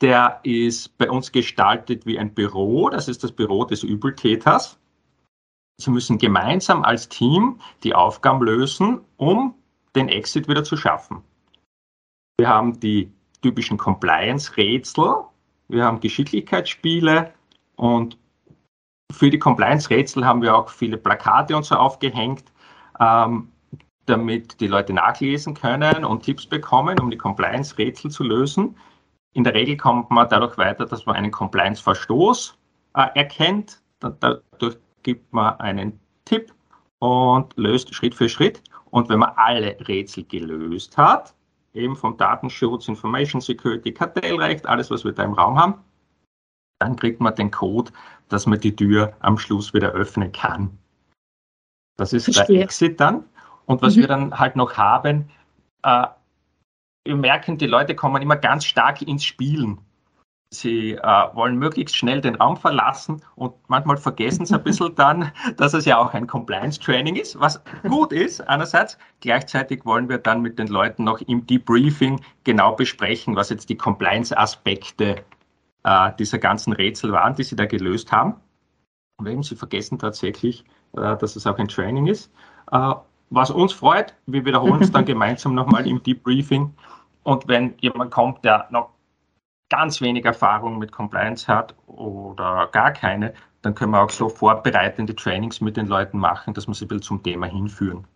der 0.00 0.40
ist 0.42 0.96
bei 0.98 1.10
uns 1.10 1.30
gestaltet 1.30 2.06
wie 2.06 2.18
ein 2.18 2.34
Büro, 2.34 2.88
das 2.90 3.08
ist 3.08 3.22
das 3.22 3.32
Büro 3.32 3.64
des 3.64 3.82
Übeltäters. 3.82 4.78
Sie 5.80 5.90
müssen 5.90 6.18
gemeinsam 6.18 6.84
als 6.84 7.08
Team 7.08 7.60
die 7.82 7.94
Aufgaben 7.94 8.44
lösen, 8.44 9.00
um 9.16 9.54
den 9.96 10.08
Exit 10.08 10.48
wieder 10.48 10.64
zu 10.64 10.76
schaffen. 10.76 11.22
Wir 12.38 12.48
haben 12.48 12.78
die 12.80 13.10
typischen 13.42 13.78
Compliance-Rätsel, 13.78 15.24
wir 15.68 15.84
haben 15.84 16.00
Geschicklichkeitsspiele 16.00 17.32
und 17.76 18.18
für 19.12 19.30
die 19.30 19.38
Compliance-Rätsel 19.38 20.24
haben 20.24 20.42
wir 20.42 20.56
auch 20.56 20.68
viele 20.68 20.96
Plakate 20.96 21.56
und 21.56 21.64
so 21.64 21.74
aufgehängt. 21.74 22.44
Ähm, 23.00 23.48
damit 24.10 24.60
die 24.60 24.66
Leute 24.66 24.92
nachlesen 24.92 25.54
können 25.54 26.04
und 26.04 26.24
Tipps 26.24 26.46
bekommen, 26.46 26.98
um 26.98 27.10
die 27.10 27.16
Compliance-Rätsel 27.16 28.10
zu 28.10 28.24
lösen. 28.24 28.76
In 29.32 29.44
der 29.44 29.54
Regel 29.54 29.76
kommt 29.76 30.10
man 30.10 30.28
dadurch 30.28 30.58
weiter, 30.58 30.84
dass 30.84 31.06
man 31.06 31.16
einen 31.16 31.30
Compliance-Verstoß 31.30 32.58
äh, 32.94 33.06
erkennt. 33.14 33.80
Dadurch 34.00 34.78
gibt 35.02 35.32
man 35.32 35.58
einen 35.60 35.98
Tipp 36.24 36.52
und 36.98 37.56
löst 37.56 37.94
Schritt 37.94 38.14
für 38.14 38.28
Schritt. 38.28 38.62
Und 38.90 39.08
wenn 39.08 39.20
man 39.20 39.32
alle 39.36 39.76
Rätsel 39.86 40.24
gelöst 40.24 40.96
hat, 40.96 41.34
eben 41.74 41.96
vom 41.96 42.16
Datenschutz, 42.16 42.88
Information 42.88 43.40
Security, 43.40 43.92
Kartellrecht, 43.92 44.66
alles, 44.66 44.90
was 44.90 45.04
wir 45.04 45.12
da 45.12 45.24
im 45.24 45.34
Raum 45.34 45.58
haben, 45.58 45.74
dann 46.80 46.96
kriegt 46.96 47.20
man 47.20 47.34
den 47.34 47.50
Code, 47.50 47.92
dass 48.28 48.46
man 48.46 48.58
die 48.58 48.74
Tür 48.74 49.14
am 49.20 49.38
Schluss 49.38 49.72
wieder 49.74 49.90
öffnen 49.90 50.32
kann. 50.32 50.76
Das 51.96 52.12
ist 52.12 52.24
Verstehe. 52.24 52.56
der 52.56 52.64
Exit 52.64 52.98
dann. 52.98 53.24
Und 53.66 53.82
was 53.82 53.94
mhm. 53.94 54.00
wir 54.00 54.08
dann 54.08 54.38
halt 54.38 54.56
noch 54.56 54.76
haben, 54.76 55.30
äh, 55.82 56.06
wir 57.04 57.16
merken, 57.16 57.58
die 57.58 57.66
Leute 57.66 57.94
kommen 57.94 58.22
immer 58.22 58.36
ganz 58.36 58.64
stark 58.64 59.02
ins 59.02 59.24
Spielen. 59.24 59.78
Sie 60.52 60.94
äh, 60.94 61.34
wollen 61.34 61.56
möglichst 61.56 61.94
schnell 61.94 62.20
den 62.20 62.34
Raum 62.34 62.56
verlassen 62.56 63.22
und 63.36 63.54
manchmal 63.68 63.96
vergessen 63.96 64.44
sie 64.44 64.54
ein 64.54 64.64
bisschen 64.64 64.92
dann, 64.96 65.30
dass 65.56 65.74
es 65.74 65.84
ja 65.84 65.96
auch 65.98 66.12
ein 66.12 66.26
Compliance-Training 66.26 67.14
ist, 67.14 67.38
was 67.38 67.62
gut 67.88 68.12
ist 68.12 68.40
einerseits. 68.48 68.98
Gleichzeitig 69.20 69.84
wollen 69.84 70.08
wir 70.08 70.18
dann 70.18 70.42
mit 70.42 70.58
den 70.58 70.66
Leuten 70.66 71.04
noch 71.04 71.20
im 71.20 71.46
Debriefing 71.46 72.20
genau 72.42 72.74
besprechen, 72.74 73.36
was 73.36 73.50
jetzt 73.50 73.68
die 73.68 73.76
Compliance-Aspekte 73.76 75.22
äh, 75.84 76.12
dieser 76.18 76.38
ganzen 76.38 76.72
Rätsel 76.72 77.12
waren, 77.12 77.36
die 77.36 77.44
sie 77.44 77.54
da 77.54 77.66
gelöst 77.66 78.10
haben. 78.10 78.34
Und 79.18 79.44
sie 79.44 79.54
vergessen 79.54 80.00
tatsächlich, 80.00 80.64
äh, 80.96 81.16
dass 81.16 81.36
es 81.36 81.46
auch 81.46 81.58
ein 81.58 81.68
Training 81.68 82.08
ist. 82.08 82.28
Äh, 82.72 82.94
was 83.30 83.52
uns 83.52 83.72
freut. 83.72 84.16
Wir 84.26 84.44
wiederholen 84.44 84.82
es 84.82 84.90
dann 84.90 85.04
gemeinsam 85.04 85.54
nochmal 85.54 85.86
im 85.86 86.02
Debriefing. 86.02 86.74
Und 87.22 87.46
wenn 87.46 87.74
jemand 87.78 88.10
kommt, 88.10 88.44
der 88.44 88.66
noch 88.70 88.90
ganz 89.70 90.00
wenig 90.00 90.24
Erfahrung 90.24 90.78
mit 90.78 90.92
Compliance 90.92 91.48
hat 91.48 91.74
oder 91.86 92.68
gar 92.72 92.92
keine, 92.92 93.32
dann 93.62 93.74
können 93.74 93.92
wir 93.92 94.02
auch 94.02 94.10
so 94.10 94.28
vorbereitende 94.28 95.14
Trainings 95.14 95.60
mit 95.60 95.76
den 95.76 95.86
Leuten 95.86 96.18
machen, 96.18 96.54
dass 96.54 96.66
wir 96.66 96.74
sie 96.74 96.84
ein 96.84 96.88
bisschen 96.88 97.02
zum 97.02 97.22
Thema 97.22 97.46
hinführen. 97.46 98.06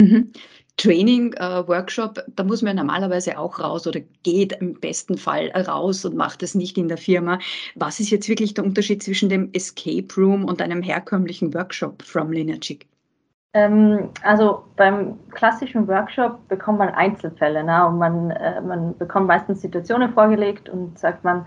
Mhm. 0.00 0.32
Training, 0.76 1.34
äh, 1.34 1.68
Workshop, 1.68 2.24
da 2.34 2.42
muss 2.42 2.62
man 2.62 2.76
normalerweise 2.76 3.38
auch 3.38 3.60
raus 3.60 3.86
oder 3.86 4.00
geht 4.22 4.52
im 4.54 4.80
besten 4.80 5.18
Fall 5.18 5.50
raus 5.50 6.06
und 6.06 6.16
macht 6.16 6.42
es 6.42 6.54
nicht 6.54 6.78
in 6.78 6.88
der 6.88 6.96
Firma. 6.96 7.38
Was 7.74 8.00
ist 8.00 8.08
jetzt 8.08 8.28
wirklich 8.28 8.54
der 8.54 8.64
Unterschied 8.64 9.02
zwischen 9.02 9.28
dem 9.28 9.50
Escape 9.52 10.08
Room 10.16 10.46
und 10.46 10.62
einem 10.62 10.82
herkömmlichen 10.82 11.52
Workshop 11.52 12.02
from 12.02 12.32
Linergic? 12.32 12.89
Ähm, 13.52 14.10
also 14.22 14.64
beim 14.76 15.18
klassischen 15.30 15.88
Workshop 15.88 16.46
bekommt 16.48 16.78
man 16.78 16.90
Einzelfälle 16.90 17.64
ne? 17.64 17.86
und 17.86 17.98
man, 17.98 18.30
äh, 18.30 18.60
man 18.60 18.96
bekommt 18.96 19.26
meistens 19.26 19.60
Situationen 19.60 20.12
vorgelegt 20.12 20.68
und 20.68 20.96
sagt 20.98 21.24
man, 21.24 21.46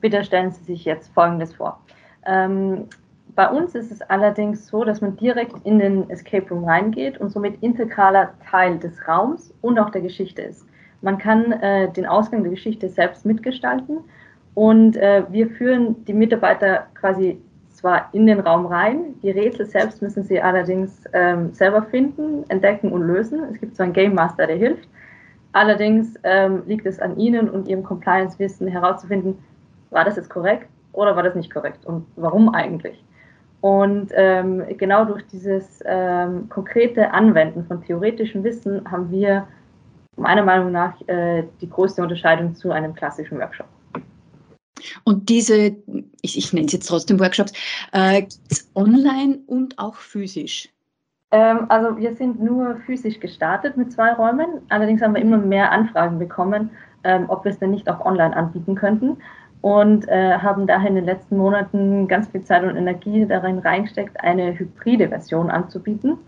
bitte 0.00 0.24
stellen 0.24 0.50
Sie 0.50 0.64
sich 0.64 0.84
jetzt 0.84 1.12
Folgendes 1.14 1.54
vor. 1.54 1.80
Ähm, 2.26 2.88
bei 3.36 3.48
uns 3.48 3.74
ist 3.76 3.92
es 3.92 4.02
allerdings 4.02 4.66
so, 4.66 4.82
dass 4.82 5.00
man 5.00 5.16
direkt 5.16 5.54
in 5.64 5.78
den 5.78 6.10
Escape 6.10 6.48
Room 6.48 6.64
reingeht 6.64 7.18
und 7.18 7.30
somit 7.30 7.62
integraler 7.62 8.32
Teil 8.50 8.78
des 8.78 9.06
Raums 9.06 9.54
und 9.60 9.78
auch 9.78 9.90
der 9.90 10.00
Geschichte 10.00 10.42
ist. 10.42 10.66
Man 11.02 11.18
kann 11.18 11.52
äh, 11.52 11.92
den 11.92 12.06
Ausgang 12.06 12.42
der 12.42 12.50
Geschichte 12.50 12.88
selbst 12.88 13.24
mitgestalten 13.24 13.98
und 14.54 14.96
äh, 14.96 15.22
wir 15.28 15.48
führen 15.50 16.04
die 16.06 16.14
Mitarbeiter 16.14 16.86
quasi 16.94 17.40
zwar 17.76 18.08
in 18.12 18.26
den 18.26 18.40
Raum 18.40 18.66
rein, 18.66 19.14
die 19.22 19.30
Rätsel 19.30 19.66
selbst 19.66 20.00
müssen 20.02 20.24
sie 20.24 20.40
allerdings 20.40 21.04
ähm, 21.12 21.52
selber 21.52 21.82
finden, 21.82 22.44
entdecken 22.48 22.90
und 22.90 23.02
lösen. 23.02 23.40
Es 23.52 23.60
gibt 23.60 23.76
zwar 23.76 23.84
einen 23.84 23.92
Game 23.92 24.14
Master, 24.14 24.46
der 24.46 24.56
hilft, 24.56 24.88
allerdings 25.52 26.14
ähm, 26.22 26.62
liegt 26.66 26.86
es 26.86 26.98
an 26.98 27.18
Ihnen 27.18 27.50
und 27.50 27.68
Ihrem 27.68 27.84
Compliance-Wissen 27.84 28.66
herauszufinden, 28.66 29.38
war 29.90 30.04
das 30.04 30.16
jetzt 30.16 30.30
korrekt 30.30 30.68
oder 30.92 31.14
war 31.14 31.22
das 31.22 31.34
nicht 31.34 31.52
korrekt 31.52 31.84
und 31.84 32.06
warum 32.16 32.48
eigentlich. 32.54 33.02
Und 33.60 34.10
ähm, 34.14 34.64
genau 34.76 35.04
durch 35.04 35.26
dieses 35.26 35.82
ähm, 35.86 36.48
konkrete 36.48 37.12
Anwenden 37.12 37.64
von 37.66 37.82
theoretischem 37.82 38.44
Wissen 38.44 38.90
haben 38.90 39.10
wir 39.10 39.46
meiner 40.16 40.44
Meinung 40.44 40.72
nach 40.72 40.94
äh, 41.08 41.44
die 41.60 41.68
größte 41.68 42.02
Unterscheidung 42.02 42.54
zu 42.54 42.70
einem 42.70 42.94
klassischen 42.94 43.38
Workshop. 43.38 43.66
Und 45.04 45.28
diese, 45.28 45.76
ich, 46.22 46.38
ich 46.38 46.52
nenne 46.52 46.66
es 46.66 46.72
jetzt 46.72 46.86
trotzdem 46.86 47.18
Workshops, 47.18 47.52
äh, 47.92 48.24
online 48.74 49.38
und 49.46 49.78
auch 49.78 49.96
physisch? 49.96 50.68
Ähm, 51.30 51.66
also 51.68 51.96
wir 51.96 52.14
sind 52.14 52.40
nur 52.40 52.76
physisch 52.86 53.18
gestartet 53.20 53.76
mit 53.76 53.92
zwei 53.92 54.12
Räumen. 54.12 54.62
Allerdings 54.68 55.02
haben 55.02 55.14
wir 55.14 55.22
immer 55.22 55.38
mehr 55.38 55.72
Anfragen 55.72 56.18
bekommen, 56.18 56.70
ähm, 57.04 57.24
ob 57.28 57.44
wir 57.44 57.52
es 57.52 57.58
denn 57.58 57.70
nicht 57.70 57.88
auch 57.88 58.04
online 58.04 58.36
anbieten 58.36 58.74
könnten. 58.74 59.16
und 59.62 60.06
äh, 60.08 60.38
haben 60.38 60.66
daher 60.66 60.90
in 60.90 60.94
den 60.94 61.06
letzten 61.06 61.38
Monaten 61.38 62.06
ganz 62.06 62.28
viel 62.28 62.42
Zeit 62.42 62.62
und 62.62 62.76
Energie 62.76 63.26
darin 63.26 63.58
reingesteckt, 63.58 64.20
eine 64.22 64.56
hybride 64.56 65.08
Version 65.08 65.50
anzubieten. 65.50 66.18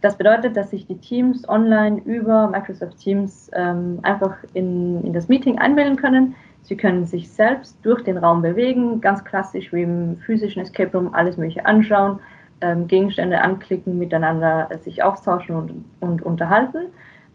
Das 0.00 0.16
bedeutet, 0.16 0.56
dass 0.56 0.70
sich 0.70 0.86
die 0.86 0.98
Teams 0.98 1.48
online 1.48 2.00
über 2.04 2.46
Microsoft 2.48 2.98
Teams 2.98 3.50
ähm, 3.54 3.98
einfach 4.02 4.36
in, 4.52 5.02
in 5.02 5.12
das 5.12 5.28
Meeting 5.28 5.58
einwählen 5.58 5.96
können. 5.96 6.36
Sie 6.64 6.76
können 6.76 7.04
sich 7.04 7.30
selbst 7.30 7.76
durch 7.82 8.02
den 8.04 8.16
Raum 8.16 8.40
bewegen, 8.40 9.00
ganz 9.00 9.22
klassisch 9.24 9.72
wie 9.72 9.82
im 9.82 10.16
physischen 10.16 10.62
Escape 10.62 10.96
Room 10.96 11.14
alles 11.14 11.36
Mögliche 11.36 11.66
anschauen, 11.66 12.18
ähm, 12.62 12.86
Gegenstände 12.86 13.40
anklicken, 13.40 13.98
miteinander 13.98 14.68
äh, 14.70 14.78
sich 14.78 15.02
austauschen 15.02 15.54
und, 15.56 15.84
und 16.00 16.22
unterhalten. 16.22 16.86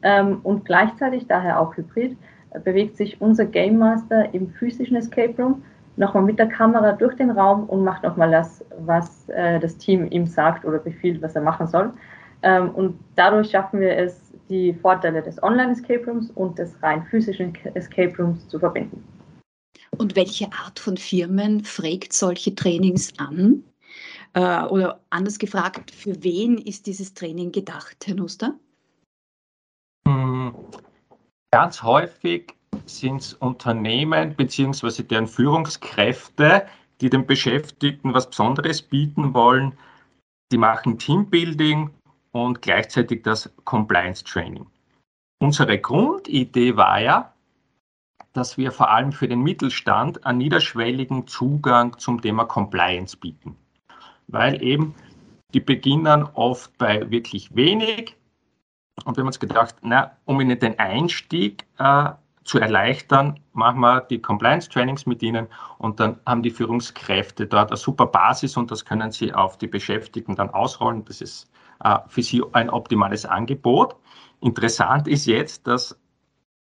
Ähm, 0.02 0.40
und 0.44 0.66
gleichzeitig, 0.66 1.28
daher 1.28 1.60
auch 1.60 1.78
hybrid, 1.78 2.18
äh, 2.52 2.60
bewegt 2.60 2.98
sich 2.98 3.22
unser 3.22 3.46
Game 3.46 3.78
Master 3.78 4.34
im 4.34 4.50
physischen 4.50 4.98
Escape 4.98 5.36
Room 5.38 5.62
nochmal 5.96 6.24
mit 6.24 6.40
der 6.40 6.48
Kamera 6.48 6.94
durch 6.94 7.16
den 7.16 7.30
Raum 7.30 7.66
und 7.66 7.84
macht 7.84 8.04
nochmal 8.04 8.32
das, 8.32 8.66
was 8.80 9.30
äh, 9.30 9.60
das 9.60 9.78
Team 9.78 10.08
ihm 10.10 10.26
sagt 10.26 10.66
oder 10.66 10.80
befiehlt, 10.80 11.22
was 11.22 11.36
er 11.36 11.44
machen 11.44 11.68
soll. 11.68 11.92
Ähm, 12.42 12.72
und 12.72 13.00
dadurch 13.16 13.52
schaffen 13.52 13.80
wir 13.80 13.96
es, 13.96 14.34
die 14.50 14.74
Vorteile 14.74 15.22
des 15.22 15.44
Online-Escape 15.44 16.06
Rooms 16.08 16.32
und 16.32 16.58
des 16.58 16.82
rein 16.82 17.04
physischen 17.04 17.54
Escape 17.76 18.18
Rooms 18.18 18.48
zu 18.48 18.58
verbinden. 18.58 19.04
Und 20.00 20.16
welche 20.16 20.52
Art 20.54 20.80
von 20.80 20.96
Firmen 20.96 21.66
fragt 21.66 22.14
solche 22.14 22.56
Trainings 22.56 23.12
an? 23.20 23.66
Äh, 24.34 24.64
oder 24.64 25.02
anders 25.10 25.38
gefragt, 25.38 25.92
für 25.92 26.24
wen 26.24 26.58
ist 26.58 26.86
dieses 26.86 27.14
Training 27.14 27.52
gedacht, 27.52 27.98
Herr 28.06 28.16
Nuster? 28.16 28.58
Hm, 30.08 30.56
ganz 31.52 31.84
häufig 31.84 32.54
sind 32.86 33.22
es 33.22 33.34
Unternehmen 33.34 34.36
bzw. 34.36 35.04
deren 35.04 35.28
Führungskräfte, 35.28 36.66
die 37.02 37.10
den 37.10 37.26
Beschäftigten 37.26 38.14
was 38.14 38.30
Besonderes 38.30 38.82
bieten 38.82 39.34
wollen. 39.34 39.78
Die 40.54 40.58
machen 40.58 40.98
Teambuilding 40.98 41.90
und 42.32 42.62
gleichzeitig 42.62 43.24
das 43.24 43.52
Compliance 43.66 44.24
Training. 44.24 44.66
Unsere 45.42 45.78
Grundidee 45.78 46.78
war 46.78 47.02
ja, 47.02 47.34
dass 48.34 48.58
wir 48.58 48.72
vor 48.72 48.90
allem 48.90 49.12
für 49.12 49.28
den 49.28 49.42
Mittelstand 49.42 50.26
einen 50.26 50.38
niederschwelligen 50.38 51.28
Zugang 51.28 51.98
zum 51.98 52.22
Thema 52.22 52.46
Compliance 52.46 53.18
bieten. 53.18 53.56
Weil 54.28 54.62
eben 54.64 54.96
die 55.54 55.60
beginnen 55.60 56.24
oft 56.34 56.78
bei 56.78 57.10
wirklich 57.10 57.56
wenig. 57.56 58.16
Und 59.06 59.18
wir 59.18 59.22
haben 59.22 59.28
uns 59.28 59.40
gedacht, 59.40 59.76
na, 59.82 60.12
um 60.26 60.40
ihnen 60.42 60.60
den 60.60 60.78
Einstieg 60.78 61.66
äh, 61.80 62.12
zu 62.44 62.60
erleichtern, 62.60 63.40
machen 63.54 63.80
wir 63.80 64.02
die 64.02 64.22
Compliance-Trainings 64.22 65.06
mit 65.06 65.22
ihnen 65.24 65.48
und 65.78 66.00
dann 66.00 66.20
haben 66.26 66.44
die 66.44 66.52
Führungskräfte 66.52 67.48
dort 67.48 67.70
eine 67.70 67.78
super 67.78 68.06
Basis 68.06 68.58
und 68.58 68.72
das 68.72 68.86
können 68.86 69.12
sie 69.12 69.34
auf 69.34 69.58
die 69.58 69.68
Beschäftigten 69.68 70.36
dann 70.36 70.50
ausrollen. 70.50 71.06
Das 71.06 71.22
ist 71.22 71.50
äh, 71.84 71.98
für 72.08 72.22
sie 72.24 72.44
ein 72.54 72.70
optimales 72.70 73.26
Angebot. 73.26 73.96
Interessant 74.42 75.08
ist 75.08 75.26
jetzt, 75.26 75.68
dass 75.68 75.98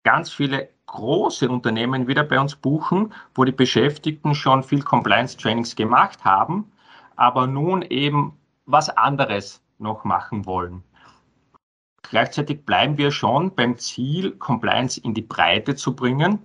ganz 0.04 0.30
viele 0.30 0.68
große 0.88 1.48
Unternehmen 1.48 2.08
wieder 2.08 2.24
bei 2.24 2.40
uns 2.40 2.56
buchen, 2.56 3.12
wo 3.34 3.44
die 3.44 3.52
Beschäftigten 3.52 4.34
schon 4.34 4.62
viel 4.62 4.82
Compliance-Trainings 4.82 5.76
gemacht 5.76 6.24
haben, 6.24 6.70
aber 7.16 7.46
nun 7.46 7.82
eben 7.82 8.36
was 8.66 8.90
anderes 8.90 9.62
noch 9.78 10.04
machen 10.04 10.44
wollen. 10.44 10.82
Gleichzeitig 12.02 12.64
bleiben 12.64 12.96
wir 12.96 13.10
schon 13.10 13.54
beim 13.54 13.76
Ziel, 13.76 14.32
Compliance 14.32 14.98
in 15.00 15.14
die 15.14 15.22
Breite 15.22 15.74
zu 15.76 15.94
bringen. 15.94 16.38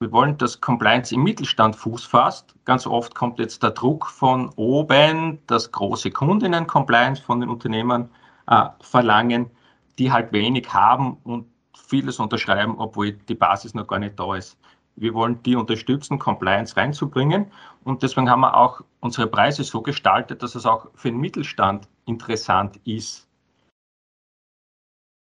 Wir 0.00 0.12
wollen, 0.12 0.36
dass 0.36 0.60
Compliance 0.60 1.14
im 1.14 1.22
Mittelstand 1.22 1.74
Fuß 1.76 2.04
fasst. 2.04 2.54
Ganz 2.66 2.86
oft 2.86 3.14
kommt 3.14 3.38
jetzt 3.38 3.62
der 3.62 3.70
Druck 3.70 4.06
von 4.06 4.50
oben, 4.56 5.38
dass 5.46 5.72
große 5.72 6.10
Kundinnen 6.10 6.66
Compliance 6.66 7.22
von 7.22 7.40
den 7.40 7.48
Unternehmen 7.48 8.10
äh, 8.48 8.66
verlangen, 8.80 9.50
die 9.98 10.12
halt 10.12 10.32
wenig 10.32 10.72
haben 10.74 11.16
und 11.24 11.46
vieles 11.86 12.18
unterschreiben, 12.18 12.74
obwohl 12.78 13.12
die 13.12 13.34
Basis 13.34 13.74
noch 13.74 13.86
gar 13.86 13.98
nicht 13.98 14.18
da 14.18 14.34
ist. 14.34 14.58
Wir 14.96 15.12
wollen 15.12 15.42
die 15.42 15.56
unterstützen, 15.56 16.18
Compliance 16.18 16.76
reinzubringen. 16.76 17.46
Und 17.84 18.02
deswegen 18.02 18.30
haben 18.30 18.40
wir 18.40 18.56
auch 18.56 18.80
unsere 19.00 19.26
Preise 19.26 19.62
so 19.62 19.82
gestaltet, 19.82 20.42
dass 20.42 20.54
es 20.54 20.64
auch 20.64 20.88
für 20.94 21.10
den 21.10 21.20
Mittelstand 21.20 21.86
interessant 22.06 22.80
ist. 22.84 23.28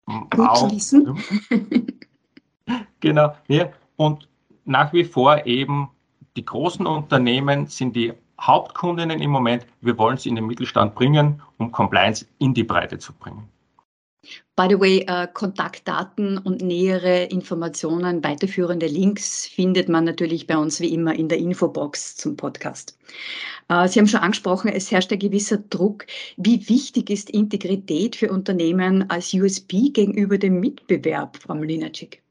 Gut 0.06 0.58
zu 0.58 0.72
wissen. 0.72 1.18
genau. 3.00 3.36
Ja. 3.48 3.70
Und 3.96 4.30
nach 4.66 4.94
wie 4.94 5.04
vor 5.04 5.46
eben 5.48 5.90
die 6.38 6.46
großen 6.46 6.86
Unternehmen 6.86 7.66
sind 7.66 7.96
die 7.96 8.14
Hauptkundinnen 8.40 9.20
im 9.20 9.32
Moment. 9.32 9.66
Wir 9.82 9.98
wollen 9.98 10.18
sie 10.18 10.30
in 10.30 10.36
den 10.36 10.46
Mittelstand 10.46 10.94
bringen, 10.94 11.42
um 11.58 11.72
Compliance 11.72 12.28
in 12.38 12.54
die 12.54 12.64
Breite 12.64 13.00
zu 13.00 13.14
bringen. 13.14 13.50
By 14.56 14.68
the 14.70 14.80
way, 14.80 15.06
äh, 15.08 15.28
Kontaktdaten 15.34 16.38
und 16.38 16.62
nähere 16.62 17.26
Informationen, 17.26 18.24
weiterführende 18.24 18.88
Links 18.88 19.48
findet 19.48 19.90
man 19.90 20.06
natürlich 20.06 20.48
bei 20.48 20.58
uns 20.58 20.80
wie 20.80 20.94
immer 20.94 21.14
in 21.14 21.28
der 21.28 21.40
Infobox 21.40 22.16
zum 22.16 22.38
Podcast. 22.38 22.98
Äh, 23.70 23.88
Sie 23.88 24.00
haben 24.00 24.08
schon 24.08 24.22
angesprochen, 24.22 24.72
es 24.72 24.92
herrscht 24.92 25.12
ein 25.12 25.20
gewisser 25.20 25.58
Druck. 25.58 26.06
Wie 26.38 26.70
wichtig 26.70 27.10
ist 27.10 27.30
Integrität 27.30 28.16
für 28.16 28.32
Unternehmen 28.32 29.10
als 29.10 29.34
USB 29.34 29.92
gegenüber 29.94 30.38
dem 30.38 30.60
Mitbewerb, 30.60 31.38
Frau 31.38 31.56
Mlinacek? 31.56 32.22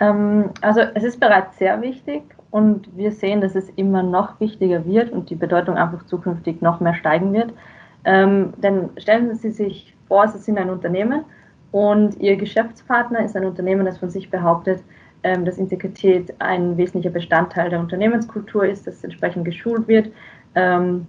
Ähm, 0.00 0.50
also 0.60 0.80
es 0.94 1.04
ist 1.04 1.20
bereits 1.20 1.58
sehr 1.58 1.80
wichtig 1.82 2.22
und 2.50 2.88
wir 2.96 3.12
sehen, 3.12 3.40
dass 3.40 3.54
es 3.54 3.68
immer 3.76 4.02
noch 4.02 4.38
wichtiger 4.40 4.86
wird 4.86 5.10
und 5.10 5.30
die 5.30 5.34
Bedeutung 5.34 5.76
einfach 5.76 6.06
zukünftig 6.06 6.62
noch 6.62 6.80
mehr 6.80 6.94
steigen 6.94 7.32
wird. 7.32 7.52
Ähm, 8.04 8.52
denn 8.58 8.90
stellen 8.98 9.34
Sie 9.34 9.50
sich 9.50 9.93
vor, 10.08 10.28
Sie 10.28 10.38
sind 10.38 10.58
ein 10.58 10.70
Unternehmen 10.70 11.24
und 11.72 12.18
Ihr 12.20 12.36
Geschäftspartner 12.36 13.24
ist 13.24 13.36
ein 13.36 13.44
Unternehmen, 13.44 13.86
das 13.86 13.98
von 13.98 14.10
sich 14.10 14.30
behauptet, 14.30 14.82
ähm, 15.22 15.44
dass 15.44 15.58
Integrität 15.58 16.34
ein 16.38 16.76
wesentlicher 16.76 17.10
Bestandteil 17.10 17.70
der 17.70 17.80
Unternehmenskultur 17.80 18.66
ist, 18.66 18.86
dass 18.86 19.02
entsprechend 19.02 19.44
geschult 19.44 19.88
wird. 19.88 20.10
Ähm, 20.54 21.06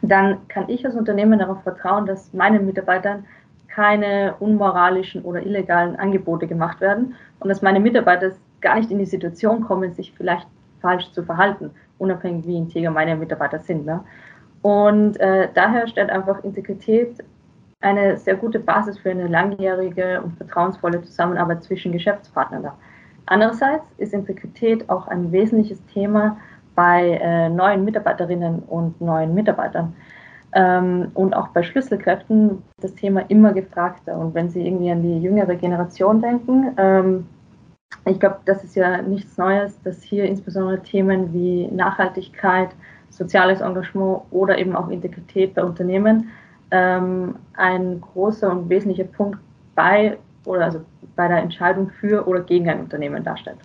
dann 0.00 0.48
kann 0.48 0.68
ich 0.68 0.84
als 0.84 0.96
Unternehmen 0.96 1.38
darauf 1.38 1.62
vertrauen, 1.62 2.06
dass 2.06 2.32
meinen 2.32 2.66
Mitarbeitern 2.66 3.24
keine 3.68 4.34
unmoralischen 4.40 5.22
oder 5.22 5.44
illegalen 5.44 5.96
Angebote 5.96 6.46
gemacht 6.46 6.80
werden 6.80 7.14
und 7.40 7.48
dass 7.48 7.62
meine 7.62 7.80
Mitarbeiter 7.80 8.32
gar 8.60 8.76
nicht 8.76 8.90
in 8.90 8.98
die 8.98 9.06
Situation 9.06 9.62
kommen, 9.62 9.92
sich 9.92 10.12
vielleicht 10.12 10.46
falsch 10.80 11.10
zu 11.12 11.22
verhalten, 11.22 11.70
unabhängig 11.98 12.46
wie 12.46 12.56
integer 12.56 12.90
meine 12.90 13.16
Mitarbeiter 13.16 13.60
sind. 13.60 13.86
Ne? 13.86 14.00
Und 14.62 15.18
äh, 15.20 15.48
daher 15.54 15.86
stellt 15.88 16.10
einfach 16.10 16.42
Integrität 16.44 17.16
eine 17.82 18.16
sehr 18.16 18.36
gute 18.36 18.58
Basis 18.58 18.98
für 18.98 19.10
eine 19.10 19.26
langjährige 19.26 20.22
und 20.22 20.36
vertrauensvolle 20.36 21.02
Zusammenarbeit 21.02 21.62
zwischen 21.62 21.92
Geschäftspartnern 21.92 22.62
dar. 22.62 22.78
Andererseits 23.26 23.84
ist 23.98 24.14
Integrität 24.14 24.88
auch 24.88 25.06
ein 25.08 25.30
wesentliches 25.32 25.84
Thema 25.86 26.36
bei 26.74 27.20
äh, 27.22 27.48
neuen 27.48 27.84
Mitarbeiterinnen 27.84 28.60
und 28.60 29.00
neuen 29.00 29.34
Mitarbeitern. 29.34 29.94
Ähm, 30.54 31.10
und 31.14 31.34
auch 31.34 31.48
bei 31.48 31.62
Schlüsselkräften 31.62 32.62
das 32.80 32.94
Thema 32.94 33.20
immer 33.28 33.52
gefragter. 33.52 34.16
Und 34.18 34.34
wenn 34.34 34.50
Sie 34.50 34.66
irgendwie 34.66 34.90
an 34.90 35.02
die 35.02 35.18
jüngere 35.20 35.54
Generation 35.54 36.20
denken, 36.20 36.74
ähm, 36.76 37.26
ich 38.04 38.18
glaube, 38.18 38.38
das 38.44 38.64
ist 38.64 38.74
ja 38.74 39.00
nichts 39.00 39.36
Neues, 39.38 39.80
dass 39.82 40.02
hier 40.02 40.24
insbesondere 40.24 40.82
Themen 40.82 41.32
wie 41.32 41.68
Nachhaltigkeit, 41.68 42.70
soziales 43.10 43.60
Engagement 43.60 44.22
oder 44.30 44.58
eben 44.58 44.74
auch 44.74 44.88
Integrität 44.88 45.54
bei 45.54 45.62
Unternehmen 45.62 46.30
ähm, 46.72 47.36
ein 47.54 48.00
großer 48.00 48.50
und 48.50 48.68
wesentlicher 48.68 49.04
Punkt 49.04 49.38
bei 49.74 50.18
oder 50.44 50.64
also 50.64 50.80
bei 51.14 51.28
der 51.28 51.38
Entscheidung 51.38 51.90
für 52.00 52.26
oder 52.26 52.40
gegen 52.40 52.68
ein 52.68 52.80
Unternehmen 52.80 53.22
darstellt. 53.22 53.58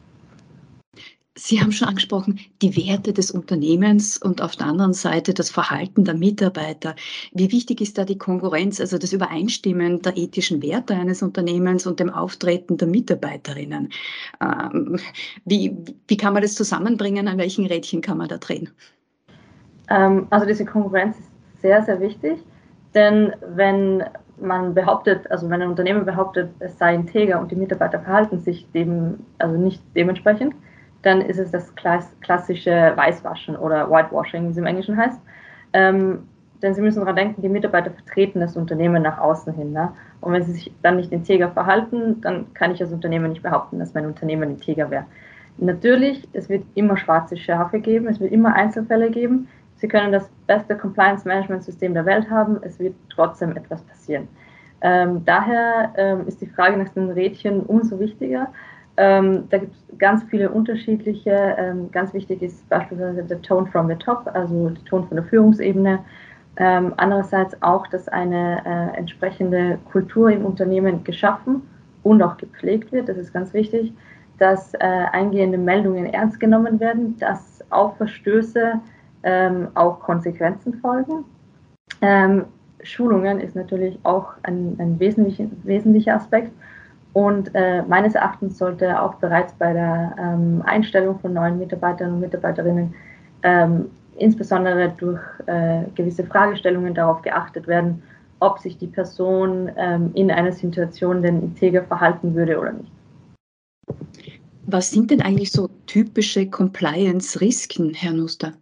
Sie 1.38 1.62
haben 1.62 1.72
schon 1.72 1.88
angesprochen, 1.88 2.40
die 2.64 2.76
Werte 2.76 3.14
des 3.14 3.30
Unternehmens 3.30 4.18
und 4.18 4.42
auf 4.42 4.56
der 4.56 4.68
anderen 4.68 4.94
Seite 4.94 5.36
das 5.36 5.52
Verhalten 5.52 6.04
der 6.04 6.16
Mitarbeiter. 6.16 6.96
Wie 7.32 7.52
wichtig 7.52 7.80
ist 7.80 7.98
da 7.98 8.06
die 8.06 8.18
Konkurrenz, 8.18 8.82
also 8.82 8.98
das 8.98 9.14
Übereinstimmen 9.14 10.02
der 10.02 10.18
ethischen 10.18 10.64
Werte 10.64 10.96
eines 10.96 11.22
Unternehmens 11.22 11.86
und 11.86 12.00
dem 12.00 12.10
Auftreten 12.10 12.78
der 12.78 12.88
Mitarbeiterinnen? 12.88 13.90
Ähm, 14.42 15.00
wie, 15.46 15.78
wie 16.08 16.18
kann 16.18 16.34
man 16.34 16.42
das 16.42 16.56
zusammenbringen? 16.56 17.28
An 17.28 17.38
welchen 17.38 17.68
Rädchen 17.68 18.02
kann 18.02 18.18
man 18.18 18.30
da 18.30 18.38
drehen? 18.38 18.72
Ähm, 19.92 20.26
also 20.32 20.48
diese 20.48 20.66
Konkurrenz 20.66 21.18
ist 21.20 21.62
sehr, 21.62 21.84
sehr 21.84 22.02
wichtig, 22.02 22.40
denn 22.94 23.34
wenn 23.56 24.04
man 24.40 24.74
behauptet, 24.74 25.30
also 25.32 25.50
wenn 25.50 25.62
ein 25.62 25.70
Unternehmen 25.70 26.06
behauptet, 26.06 26.50
es 26.60 26.78
sei 26.78 26.96
integer 26.96 27.40
und 27.40 27.52
die 27.52 27.56
Mitarbeiter 27.56 28.00
verhalten 28.00 28.40
sich 28.40 28.70
dem, 28.72 29.20
also 29.40 29.58
nicht 29.58 29.82
dementsprechend, 29.96 30.54
dann 31.02 31.22
ist 31.22 31.40
es 31.40 31.52
das 31.52 31.74
klassische 31.76 32.94
Weißwaschen 32.96 33.56
oder 33.56 33.90
Whitewashing, 33.90 34.48
wie 34.48 34.52
es 34.52 34.58
im 34.58 34.66
Englischen 34.66 34.98
heißt. 34.98 35.20
Ähm, 35.74 36.28
denn 36.62 36.74
Sie 36.74 36.82
müssen 36.82 37.00
daran 37.00 37.16
denken, 37.16 37.42
die 37.42 37.50
Mitarbeiter 37.50 37.92
vertreten 37.92 38.40
das 38.40 38.58
Unternehmen 38.58 39.04
nach 39.04 39.20
außen 39.20 39.54
hin. 39.54 39.74
Ne? 39.74 39.92
Und 40.22 40.34
wenn 40.34 40.44
sie 40.44 40.54
sich 40.54 40.74
dann 40.82 40.96
nicht 40.98 41.12
integer 41.12 41.50
verhalten, 41.52 42.20
dann 42.22 42.52
kann 42.54 42.72
ich 42.72 42.82
als 42.82 42.92
Unternehmen 42.92 43.30
nicht 43.30 43.44
behaupten, 43.44 43.78
dass 43.78 43.94
mein 43.94 44.08
Unternehmen 44.08 44.50
integer 44.50 44.90
wäre. 44.90 45.06
Natürlich, 45.60 46.28
es 46.34 46.50
wird 46.50 46.64
immer 46.76 46.98
schwarze 46.98 47.38
Schafe 47.38 47.80
geben, 47.80 48.08
es 48.08 48.20
wird 48.20 48.32
immer 48.32 48.54
Einzelfälle 48.54 49.10
geben. 49.10 49.48
Sie 49.78 49.88
können 49.88 50.12
das 50.12 50.30
beste 50.48 50.76
Compliance-Management-System 50.76 51.94
der 51.94 52.06
Welt 52.06 52.30
haben, 52.30 52.58
es 52.64 52.80
wird 52.80 52.96
trotzdem 53.10 53.56
etwas 53.56 53.82
passieren. 53.84 54.28
Ähm, 54.82 55.24
daher 55.26 55.94
ähm, 55.98 56.28
ist 56.28 56.42
die 56.42 56.48
Frage 56.48 56.78
nach 56.78 56.90
den 56.90 57.10
Rädchen 57.10 57.62
umso 57.62 58.00
wichtiger. 58.00 58.48
Ähm, 58.98 59.48
da 59.50 59.60
gibt 59.60 59.76
es 59.76 59.98
ganz 60.00 60.24
viele 60.24 60.50
unterschiedliche. 60.50 61.56
Ähm, 61.58 61.92
ganz 61.92 62.14
wichtig 62.14 62.42
ist 62.42 62.68
beispielsweise 62.70 63.24
der 63.24 63.42
Tone 63.42 63.68
from 63.68 63.88
the 63.88 63.96
top, 63.96 64.30
also 64.34 64.70
der 64.70 64.84
Ton 64.86 65.08
von 65.08 65.18
der 65.18 65.26
Führungsebene. 65.26 66.00
Ähm, 66.58 66.94
andererseits 66.98 67.60
auch, 67.62 67.86
dass 67.88 68.08
eine 68.08 68.64
äh, 68.66 68.98
entsprechende 68.98 69.78
Kultur 69.92 70.32
im 70.32 70.44
Unternehmen 70.44 71.04
geschaffen 71.04 71.62
und 72.02 72.22
auch 72.24 72.38
gepflegt 72.38 72.92
wird. 72.92 73.10
Das 73.10 73.18
ist 73.18 73.32
ganz 73.32 73.54
wichtig, 73.54 73.94
dass 74.40 74.74
äh, 74.76 74.78
eingehende 75.12 75.60
Meldungen 75.60 76.08
ernst 76.08 76.40
genommen 76.40 76.80
werden, 76.80 77.16
dass 77.18 77.64
auf 77.70 77.98
Verstöße 77.98 78.80
ähm, 79.24 79.68
auch 79.76 80.00
Konsequenzen 80.00 80.76
folgen. 80.76 81.24
Ähm, 82.02 82.46
Schulungen 82.84 83.40
ist 83.40 83.56
natürlich 83.56 83.98
auch 84.04 84.34
ein, 84.44 84.76
ein 84.80 85.00
wesentlicher, 85.00 85.46
wesentlicher 85.64 86.16
Aspekt. 86.16 86.52
Und 87.14 87.50
äh, 87.56 87.82
meines 87.84 88.14
Erachtens 88.14 88.58
sollte 88.58 89.02
auch 89.02 89.16
bereits 89.16 89.54
bei 89.54 89.74
der 89.74 90.16
ähm, 90.20 90.62
Einstellung 90.66 91.20
von 91.20 91.34
neuen 91.34 91.58
Mitarbeitern 91.58 92.14
und 92.14 92.20
Mitarbeiterinnen 92.20 92.94
ähm, 93.44 93.90
insbesondere 94.18 94.94
durch 94.98 95.22
äh, 95.48 95.84
gewisse 95.96 96.24
Fragestellungen 96.24 96.94
darauf 96.94 97.22
geachtet 97.22 97.68
werden, 97.68 98.04
ob 98.40 98.60
sich 98.60 98.78
die 98.78 98.88
Person 98.88 99.72
ähm, 99.78 100.12
in 100.14 100.30
einer 100.30 100.52
Situation 100.52 101.22
denn 101.22 101.42
integer 101.42 101.84
verhalten 101.84 102.36
würde 102.36 102.60
oder 102.60 102.74
nicht. 102.74 102.92
Was 104.68 104.92
sind 104.92 105.12
denn 105.12 105.22
eigentlich 105.22 105.52
so 105.52 105.70
typische 105.86 106.48
Compliance-Risiken, 106.50 107.94
Herr 107.94 108.14
Nuster? 108.14 108.54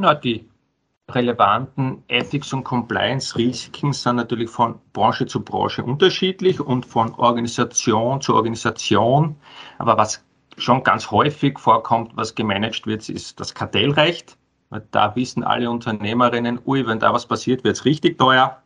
Na, 0.00 0.14
die 0.14 0.48
relevanten 1.10 2.02
Ethics- 2.08 2.54
und 2.54 2.64
Compliance-Risiken 2.64 3.92
sind 3.92 4.16
natürlich 4.16 4.48
von 4.48 4.80
Branche 4.94 5.26
zu 5.26 5.44
Branche 5.44 5.84
unterschiedlich 5.84 6.58
und 6.58 6.86
von 6.86 7.14
Organisation 7.16 8.22
zu 8.22 8.34
Organisation. 8.34 9.36
Aber 9.76 9.98
was 9.98 10.24
schon 10.56 10.82
ganz 10.84 11.10
häufig 11.10 11.58
vorkommt, 11.58 12.16
was 12.16 12.34
gemanagt 12.34 12.86
wird, 12.86 13.06
ist 13.10 13.40
das 13.40 13.54
Kartellrecht. 13.54 14.38
Da 14.90 15.14
wissen 15.16 15.44
alle 15.44 15.70
Unternehmerinnen, 15.70 16.60
ui, 16.64 16.86
wenn 16.86 16.98
da 16.98 17.12
was 17.12 17.26
passiert, 17.26 17.62
wird 17.62 17.76
es 17.76 17.84
richtig 17.84 18.18
teuer. 18.18 18.62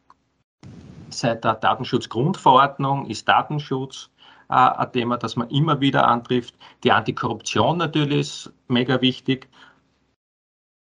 Seit 1.09 1.42
der 1.42 1.55
Datenschutzgrundverordnung 1.55 3.07
ist 3.07 3.27
Datenschutz 3.27 4.09
äh, 4.49 4.55
ein 4.55 4.92
Thema, 4.92 5.16
das 5.16 5.35
man 5.35 5.51
immer 5.51 5.81
wieder 5.81 6.07
antrifft. 6.07 6.55
Die 6.85 6.92
Antikorruption 6.92 7.79
natürlich 7.79 8.20
ist 8.20 8.53
mega 8.68 9.01
wichtig. 9.01 9.49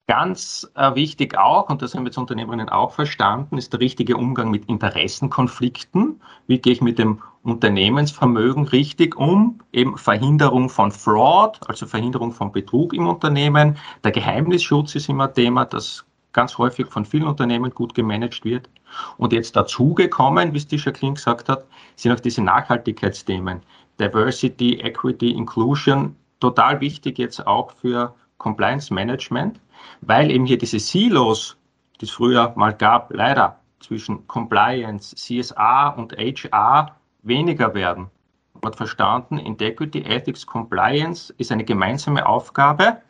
Ganz 0.08 0.66
äh, 0.76 0.96
wichtig 0.96 1.38
auch, 1.38 1.70
und 1.70 1.82
das 1.82 1.94
haben 1.94 2.06
jetzt 2.06 2.18
Unternehmerinnen 2.18 2.70
auch 2.70 2.94
verstanden, 2.94 3.58
ist 3.58 3.74
der 3.74 3.82
richtige 3.82 4.16
Umgang 4.16 4.50
mit 4.50 4.64
Interessenkonflikten. 4.70 6.22
Wie 6.48 6.60
gehe 6.60 6.72
ich 6.72 6.82
mit 6.82 6.98
dem 6.98 7.22
Unternehmensvermögen 7.44 8.70
richtig 8.70 9.18
um? 9.18 9.60
Eben 9.74 9.98
Verhinderung 9.98 10.70
von 10.70 10.94
Fraud, 10.94 11.60
also 11.68 11.86
Verhinderung 11.86 12.32
von 12.32 12.54
Betrug 12.54 12.94
im 12.94 13.06
Unternehmen. 13.06 13.76
Der 14.06 14.12
Geheimnisschutz 14.12 14.96
ist 14.96 15.10
immer 15.10 15.34
Thema, 15.34 15.66
das 15.66 16.06
ganz 16.32 16.58
häufig 16.58 16.88
von 16.88 17.04
vielen 17.04 17.28
Unternehmen 17.28 17.72
gut 17.72 17.94
gemanagt 17.94 18.46
wird. 18.46 18.70
Und 19.18 19.34
jetzt 19.34 19.58
dazugekommen, 19.58 20.54
wie 20.54 20.58
es 20.58 20.68
die 20.68 20.78
Jacqueline 20.78 21.16
gesagt 21.16 21.50
hat, 21.50 21.66
sind 21.98 22.14
auch 22.14 22.22
diese 22.22 22.42
Nachhaltigkeitsthemen. 22.42 23.62
Diversity, 24.00 24.80
Equity, 24.80 25.32
Inclusion, 25.32 26.16
total 26.40 26.80
wichtig 26.80 27.18
jetzt 27.18 27.46
auch 27.46 27.72
für 27.82 28.16
Compliance 28.38 28.94
Management 28.94 29.60
weil 30.02 30.32
eben 30.32 30.46
hier 30.46 30.58
diese 30.58 30.80
Silos, 30.80 31.58
die 32.00 32.06
es 32.06 32.12
früher 32.12 32.54
mal 32.56 32.74
gab, 32.74 33.14
leider 33.14 33.60
zwischen 33.80 34.28
Compliance, 34.28 35.16
CSA 35.16 35.90
und 35.90 36.14
HR 36.14 36.96
weniger 37.24 37.74
werden. 37.74 38.10
Man 38.54 38.72
hat 38.72 38.76
verstanden, 38.76 39.38
Integrity, 39.38 40.02
Ethics, 40.02 40.46
Compliance 40.46 41.34
ist 41.38 41.52
eine 41.52 41.64
gemeinsame 41.64 42.26
Aufgabe 42.26 43.02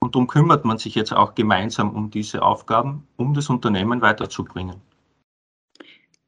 und 0.00 0.14
darum 0.14 0.26
kümmert 0.26 0.64
man 0.64 0.78
sich 0.78 0.94
jetzt 0.94 1.12
auch 1.12 1.34
gemeinsam 1.34 1.94
um 1.94 2.10
diese 2.10 2.42
Aufgaben, 2.42 3.06
um 3.16 3.34
das 3.34 3.48
Unternehmen 3.48 4.02
weiterzubringen. 4.02 4.80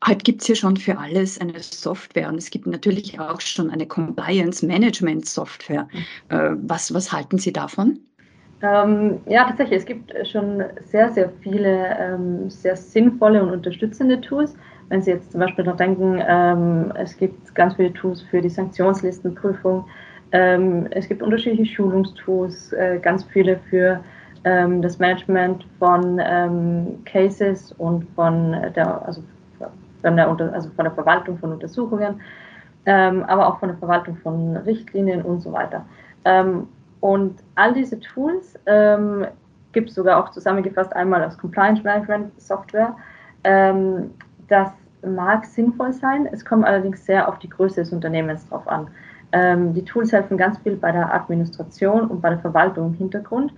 Heute 0.06 0.22
gibt 0.22 0.42
es 0.42 0.48
ja 0.48 0.54
schon 0.54 0.76
für 0.76 0.98
alles 0.98 1.40
eine 1.40 1.62
Software 1.62 2.28
und 2.28 2.36
es 2.36 2.50
gibt 2.50 2.66
natürlich 2.66 3.18
auch 3.18 3.40
schon 3.40 3.70
eine 3.70 3.86
Compliance 3.86 4.64
Management 4.64 5.26
Software. 5.26 5.88
Mhm. 5.92 6.36
Äh, 6.36 6.50
was, 6.68 6.92
was 6.92 7.10
halten 7.10 7.38
Sie 7.38 7.52
davon? 7.52 8.00
Ähm, 8.64 9.20
ja, 9.26 9.44
tatsächlich. 9.44 9.80
Es 9.80 9.84
gibt 9.84 10.14
schon 10.26 10.62
sehr, 10.84 11.10
sehr 11.10 11.28
viele 11.42 11.96
ähm, 11.98 12.48
sehr 12.48 12.76
sinnvolle 12.76 13.42
und 13.42 13.50
unterstützende 13.50 14.20
Tools. 14.22 14.56
Wenn 14.88 15.02
Sie 15.02 15.10
jetzt 15.10 15.32
zum 15.32 15.40
Beispiel 15.40 15.64
noch 15.64 15.76
denken, 15.76 16.22
ähm, 16.26 16.90
es 16.96 17.16
gibt 17.16 17.54
ganz 17.54 17.74
viele 17.74 17.92
Tools 17.92 18.22
für 18.22 18.40
die 18.40 18.48
Sanktionslistenprüfung. 18.48 19.84
Ähm, 20.32 20.86
es 20.92 21.08
gibt 21.08 21.22
unterschiedliche 21.22 21.74
Schulungstools, 21.74 22.72
äh, 22.72 22.98
ganz 23.00 23.24
viele 23.24 23.58
für 23.68 24.00
ähm, 24.44 24.80
das 24.80 24.98
Management 24.98 25.66
von 25.78 26.18
ähm, 26.24 27.04
Cases 27.04 27.72
und 27.72 28.06
von 28.14 28.56
der, 28.74 29.06
also 29.06 29.22
von 30.02 30.16
der, 30.16 30.28
also 30.28 30.70
von 30.70 30.84
der 30.84 30.92
Verwaltung 30.92 31.38
von 31.38 31.52
Untersuchungen, 31.52 32.20
aber 32.86 33.48
auch 33.48 33.58
von 33.60 33.70
der 33.70 33.78
Verwaltung 33.78 34.16
von 34.18 34.58
Richtlinien 34.58 35.22
und 35.22 35.40
so 35.40 35.50
weiter. 35.50 35.86
Und 37.04 37.42
all 37.54 37.74
diese 37.74 38.00
Tools 38.00 38.58
ähm, 38.64 39.26
gibt 39.72 39.90
es 39.90 39.94
sogar 39.94 40.24
auch 40.24 40.30
zusammengefasst 40.30 40.96
einmal 40.96 41.22
als 41.22 41.36
Compliance 41.36 41.82
Management 41.82 42.40
Software. 42.40 42.96
Ähm, 43.44 44.12
das 44.48 44.70
mag 45.06 45.44
sinnvoll 45.44 45.92
sein, 45.92 46.26
es 46.32 46.42
kommt 46.42 46.64
allerdings 46.64 47.04
sehr 47.04 47.28
auf 47.28 47.38
die 47.40 47.50
Größe 47.50 47.82
des 47.82 47.92
Unternehmens 47.92 48.48
drauf 48.48 48.66
an. 48.66 48.88
Ähm, 49.32 49.74
die 49.74 49.84
Tools 49.84 50.14
helfen 50.14 50.38
ganz 50.38 50.56
viel 50.60 50.76
bei 50.76 50.92
der 50.92 51.12
Administration 51.12 52.06
und 52.06 52.22
bei 52.22 52.30
der 52.30 52.38
Verwaltung 52.38 52.86
im 52.86 52.94
Hintergrund. 52.94 53.52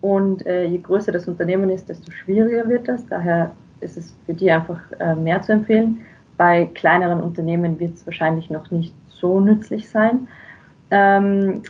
Und 0.00 0.46
äh, 0.46 0.66
je 0.66 0.78
größer 0.78 1.10
das 1.10 1.26
Unternehmen 1.26 1.70
ist, 1.70 1.88
desto 1.88 2.12
schwieriger 2.12 2.68
wird 2.68 2.86
das. 2.86 3.04
Daher 3.08 3.50
ist 3.80 3.96
es 3.96 4.14
für 4.26 4.34
die 4.34 4.48
einfach 4.48 4.78
äh, 5.00 5.16
mehr 5.16 5.42
zu 5.42 5.50
empfehlen. 5.50 6.02
Bei 6.36 6.66
kleineren 6.66 7.20
Unternehmen 7.20 7.80
wird 7.80 7.94
es 7.94 8.06
wahrscheinlich 8.06 8.48
noch 8.48 8.70
nicht 8.70 8.94
so 9.08 9.40
nützlich 9.40 9.90
sein. 9.90 10.28
Ähm, 10.92 11.62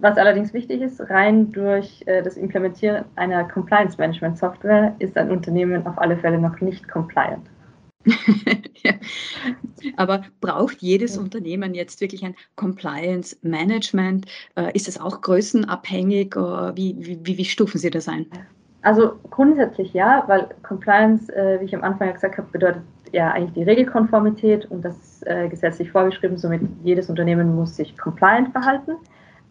was 0.00 0.16
allerdings 0.16 0.52
wichtig 0.54 0.80
ist, 0.80 1.00
rein 1.10 1.50
durch 1.52 2.02
äh, 2.06 2.22
das 2.22 2.36
Implementieren 2.36 3.04
einer 3.16 3.44
Compliance 3.44 3.96
Management 3.98 4.38
Software 4.38 4.94
ist 4.98 5.16
ein 5.16 5.30
Unternehmen 5.30 5.86
auf 5.86 5.98
alle 5.98 6.16
Fälle 6.16 6.38
noch 6.38 6.60
nicht 6.60 6.88
compliant. 6.88 7.46
ja. 8.82 8.92
Aber 9.96 10.22
braucht 10.40 10.78
jedes 10.80 11.16
ja. 11.16 11.22
Unternehmen 11.22 11.74
jetzt 11.74 12.00
wirklich 12.00 12.24
ein 12.24 12.34
Compliance 12.56 13.36
Management? 13.42 14.26
Äh, 14.56 14.72
ist 14.74 14.88
es 14.88 15.00
auch 15.00 15.20
größenabhängig? 15.20 16.34
Wie, 16.36 16.96
wie, 16.98 17.38
wie, 17.38 17.44
stufen 17.44 17.78
Sie 17.78 17.90
das 17.90 18.08
ein? 18.08 18.26
Also 18.82 19.18
grundsätzlich 19.30 19.92
ja, 19.92 20.22
weil 20.28 20.48
Compliance, 20.62 21.34
äh, 21.34 21.60
wie 21.60 21.64
ich 21.64 21.74
am 21.74 21.82
Anfang 21.82 22.06
ja 22.08 22.14
gesagt 22.14 22.38
habe, 22.38 22.48
bedeutet 22.52 22.82
ja 23.12 23.32
eigentlich 23.32 23.54
die 23.54 23.62
Regelkonformität 23.64 24.66
und 24.70 24.84
das 24.84 24.96
ist 24.96 25.26
äh, 25.26 25.48
gesetzlich 25.48 25.90
vorgeschrieben. 25.90 26.38
Somit 26.38 26.62
jedes 26.84 27.10
Unternehmen 27.10 27.54
muss 27.56 27.76
sich 27.76 27.98
compliant 27.98 28.52
verhalten. 28.52 28.92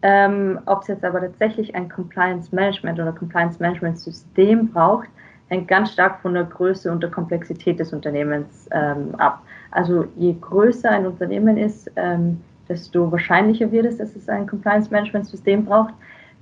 Ähm, 0.02 0.60
Ob 0.66 0.82
es 0.82 0.88
jetzt 0.88 1.04
aber 1.04 1.20
tatsächlich 1.20 1.74
ein 1.74 1.88
Compliance 1.88 2.54
Management 2.54 3.00
oder 3.00 3.12
Compliance 3.12 3.60
Management 3.60 3.98
System 3.98 4.68
braucht, 4.68 5.08
hängt 5.48 5.66
ganz 5.66 5.92
stark 5.92 6.20
von 6.20 6.34
der 6.34 6.44
Größe 6.44 6.90
und 6.90 7.02
der 7.02 7.10
Komplexität 7.10 7.80
des 7.80 7.92
Unternehmens 7.92 8.68
ähm, 8.70 9.14
ab. 9.16 9.42
Also 9.70 10.06
je 10.16 10.36
größer 10.40 10.90
ein 10.90 11.06
Unternehmen 11.06 11.56
ist, 11.56 11.90
ähm, 11.96 12.40
desto 12.68 13.10
wahrscheinlicher 13.10 13.70
wird 13.72 13.86
es, 13.86 13.98
dass 13.98 14.14
es 14.14 14.28
ein 14.28 14.46
Compliance 14.46 14.90
Management 14.90 15.26
System 15.26 15.64
braucht. 15.64 15.94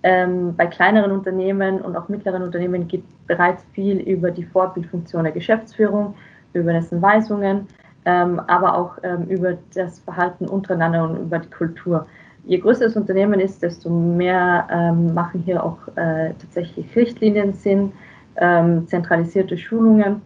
Ähm, 0.03 0.55
bei 0.55 0.66
kleineren 0.66 1.11
Unternehmen 1.12 1.81
und 1.81 1.97
auch 1.97 2.09
mittleren 2.09 2.42
Unternehmen 2.42 2.87
geht 2.87 3.05
bereits 3.27 3.64
viel 3.73 3.99
über 4.01 4.31
die 4.31 4.45
Vorbildfunktion 4.45 5.25
der 5.25 5.33
Geschäftsführung, 5.33 6.14
über 6.53 6.73
dessen 6.73 7.01
Weisungen, 7.01 7.66
ähm, 8.05 8.40
aber 8.47 8.77
auch 8.77 8.99
ähm, 9.03 9.25
über 9.29 9.57
das 9.75 10.01
Verhalten 10.01 10.47
untereinander 10.47 11.05
und 11.05 11.16
über 11.16 11.38
die 11.38 11.51
Kultur 11.51 12.07
je 12.47 12.59
größer 12.59 12.85
das 12.85 12.97
Unternehmen 12.97 13.41
ist, 13.41 13.63
desto 13.63 13.91
mehr 13.91 14.67
ähm, 14.71 15.13
machen 15.13 15.43
hier 15.45 15.63
auch 15.63 15.79
äh, 15.97 16.33
tatsächlich 16.39 16.95
Richtlinien 16.95 17.53
Sinn, 17.53 17.93
ähm, 18.37 18.87
zentralisierte 18.87 19.59
Schulungen. 19.59 20.23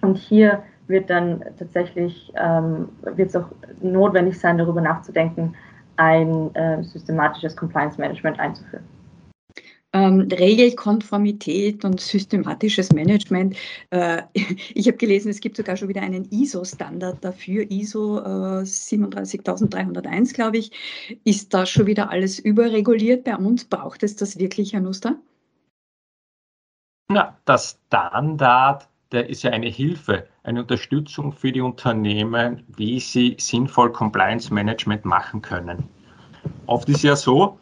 Und 0.00 0.16
hier 0.16 0.62
wird 0.86 1.10
dann 1.10 1.44
tatsächlich, 1.58 2.32
ähm, 2.36 2.88
wird 3.02 3.30
es 3.30 3.36
auch 3.36 3.48
notwendig 3.80 4.38
sein, 4.38 4.58
darüber 4.58 4.80
nachzudenken, 4.80 5.54
ein 5.96 6.54
äh, 6.54 6.82
systematisches 6.82 7.56
Compliance 7.56 8.00
Management 8.00 8.38
einzuführen. 8.38 8.84
Ähm, 9.92 10.28
Regelkonformität 10.30 11.84
und 11.84 12.00
systematisches 12.00 12.92
Management. 12.92 13.56
Äh, 13.90 14.22
ich 14.74 14.86
habe 14.86 14.98
gelesen, 14.98 15.30
es 15.30 15.40
gibt 15.40 15.56
sogar 15.56 15.76
schon 15.76 15.88
wieder 15.88 16.02
einen 16.02 16.24
ISO-Standard 16.30 17.24
dafür, 17.24 17.70
ISO 17.70 18.18
äh, 18.60 18.66
37301, 18.66 20.34
glaube 20.34 20.58
ich. 20.58 20.70
Ist 21.24 21.54
da 21.54 21.64
schon 21.64 21.86
wieder 21.86 22.10
alles 22.10 22.38
überreguliert 22.38 23.24
bei 23.24 23.36
uns? 23.36 23.64
Braucht 23.64 24.02
es 24.02 24.16
das 24.16 24.38
wirklich, 24.38 24.72
Herr 24.72 24.80
Nuster? 24.80 25.16
Na, 27.10 27.38
das 27.46 27.78
Standard, 27.86 28.86
der 29.12 29.30
ist 29.30 29.42
ja 29.42 29.50
eine 29.50 29.68
Hilfe, 29.68 30.28
eine 30.42 30.60
Unterstützung 30.60 31.32
für 31.32 31.52
die 31.52 31.62
Unternehmen, 31.62 32.64
wie 32.76 33.00
sie 33.00 33.36
sinnvoll 33.38 33.90
Compliance 33.92 34.52
Management 34.52 35.06
machen 35.06 35.40
können. 35.40 35.88
Oft 36.66 36.90
ist 36.90 37.02
ja 37.02 37.16
so, 37.16 37.58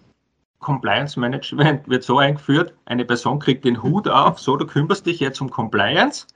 Compliance 0.66 1.16
Management 1.16 1.88
wird 1.88 2.02
so 2.02 2.18
eingeführt, 2.18 2.74
eine 2.86 3.04
Person 3.04 3.38
kriegt 3.38 3.64
den 3.64 3.84
Hut 3.84 4.08
auf, 4.08 4.40
so 4.40 4.56
du 4.56 4.66
kümmerst 4.66 5.06
dich 5.06 5.20
jetzt 5.20 5.40
um 5.40 5.48
Compliance. 5.48 6.26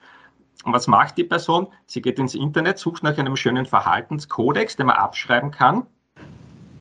Und 0.62 0.72
was 0.72 0.86
macht 0.86 1.18
die 1.18 1.24
Person? 1.24 1.66
Sie 1.86 2.00
geht 2.00 2.20
ins 2.20 2.36
Internet, 2.36 2.78
sucht 2.78 3.02
nach 3.02 3.18
einem 3.18 3.34
schönen 3.34 3.66
Verhaltenskodex, 3.66 4.76
den 4.76 4.86
man 4.86 4.94
abschreiben 4.94 5.50
kann. 5.50 5.84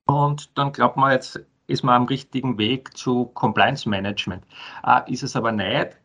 Und 0.06 0.56
dann 0.60 0.72
glaubt 0.74 0.96
man, 0.96 1.12
jetzt 1.12 1.44
ist 1.66 1.82
man 1.82 1.96
am 1.96 2.06
richtigen 2.06 2.60
Weg 2.60 2.96
zu 2.96 3.26
Compliance 3.34 3.90
Management. 3.90 4.44
Äh, 4.86 5.12
ist 5.12 5.24
es 5.24 5.36
aber 5.36 5.52
nicht. 5.52 5.98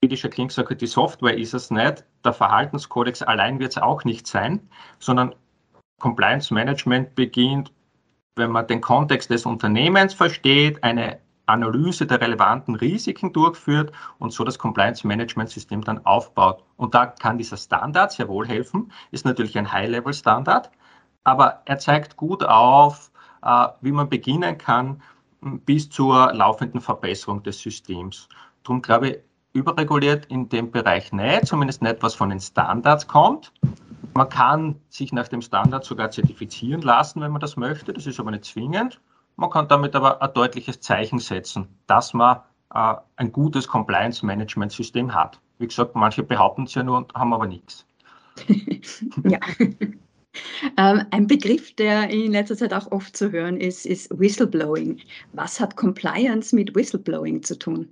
Wie 0.00 0.08
die 0.08 0.16
Jacqueline 0.16 0.48
gesagt 0.48 0.68
hat, 0.68 0.80
die 0.80 0.88
Software 0.88 1.38
ist 1.38 1.54
es 1.54 1.70
nicht. 1.70 2.04
Der 2.24 2.32
Verhaltenskodex 2.32 3.22
allein 3.22 3.60
wird 3.60 3.70
es 3.70 3.78
auch 3.78 4.02
nicht 4.02 4.26
sein, 4.26 4.68
sondern 4.98 5.32
Compliance 6.00 6.52
Management 6.52 7.14
beginnt 7.14 7.70
wenn 8.36 8.50
man 8.50 8.66
den 8.66 8.80
Kontext 8.80 9.30
des 9.30 9.46
Unternehmens 9.46 10.14
versteht, 10.14 10.84
eine 10.84 11.18
Analyse 11.46 12.06
der 12.06 12.20
relevanten 12.20 12.74
Risiken 12.74 13.32
durchführt 13.32 13.92
und 14.18 14.32
so 14.32 14.44
das 14.44 14.58
Compliance 14.58 15.06
Management 15.06 15.48
System 15.48 15.82
dann 15.82 16.04
aufbaut. 16.04 16.62
Und 16.76 16.94
da 16.94 17.06
kann 17.06 17.38
dieser 17.38 17.56
Standard 17.56 18.12
sehr 18.12 18.28
wohl 18.28 18.46
helfen, 18.46 18.92
ist 19.10 19.24
natürlich 19.24 19.56
ein 19.56 19.72
High-Level-Standard, 19.72 20.70
aber 21.24 21.62
er 21.64 21.78
zeigt 21.78 22.16
gut 22.16 22.44
auf, 22.44 23.10
äh, 23.42 23.68
wie 23.80 23.92
man 23.92 24.08
beginnen 24.08 24.58
kann 24.58 25.02
bis 25.40 25.88
zur 25.88 26.32
laufenden 26.34 26.80
Verbesserung 26.80 27.42
des 27.42 27.60
Systems. 27.60 28.28
Darum 28.64 28.82
glaube 28.82 29.08
ich, 29.08 29.18
überreguliert 29.52 30.26
in 30.26 30.48
dem 30.48 30.70
Bereich 30.70 31.12
nicht, 31.12 31.46
zumindest 31.46 31.80
nicht, 31.80 32.02
was 32.02 32.14
von 32.14 32.28
den 32.28 32.40
Standards 32.40 33.06
kommt. 33.06 33.52
Man 34.14 34.28
kann 34.28 34.80
sich 34.88 35.12
nach 35.12 35.28
dem 35.28 35.42
Standard 35.42 35.84
sogar 35.84 36.10
zertifizieren 36.10 36.82
lassen, 36.82 37.20
wenn 37.20 37.32
man 37.32 37.40
das 37.40 37.56
möchte. 37.56 37.92
Das 37.92 38.06
ist 38.06 38.18
aber 38.20 38.30
nicht 38.30 38.44
zwingend. 38.44 39.00
Man 39.36 39.50
kann 39.50 39.68
damit 39.68 39.94
aber 39.94 40.22
ein 40.22 40.32
deutliches 40.32 40.80
Zeichen 40.80 41.18
setzen, 41.18 41.68
dass 41.86 42.14
man 42.14 42.38
äh, 42.74 42.94
ein 43.16 43.32
gutes 43.32 43.68
Compliance-Management-System 43.68 45.14
hat. 45.14 45.40
Wie 45.58 45.66
gesagt, 45.66 45.94
manche 45.94 46.22
behaupten 46.22 46.64
es 46.64 46.74
ja 46.74 46.82
nur 46.82 46.98
und 46.98 47.14
haben 47.14 47.34
aber 47.34 47.46
nichts. 47.46 47.86
ja. 49.24 49.38
Ähm, 50.76 51.02
ein 51.10 51.26
Begriff, 51.26 51.74
der 51.76 52.10
in 52.10 52.32
letzter 52.32 52.56
Zeit 52.56 52.74
auch 52.74 52.90
oft 52.92 53.16
zu 53.16 53.32
hören 53.32 53.58
ist, 53.58 53.86
ist 53.86 54.10
Whistleblowing. 54.18 55.00
Was 55.32 55.60
hat 55.60 55.76
Compliance 55.76 56.54
mit 56.54 56.74
Whistleblowing 56.74 57.42
zu 57.42 57.58
tun? 57.58 57.88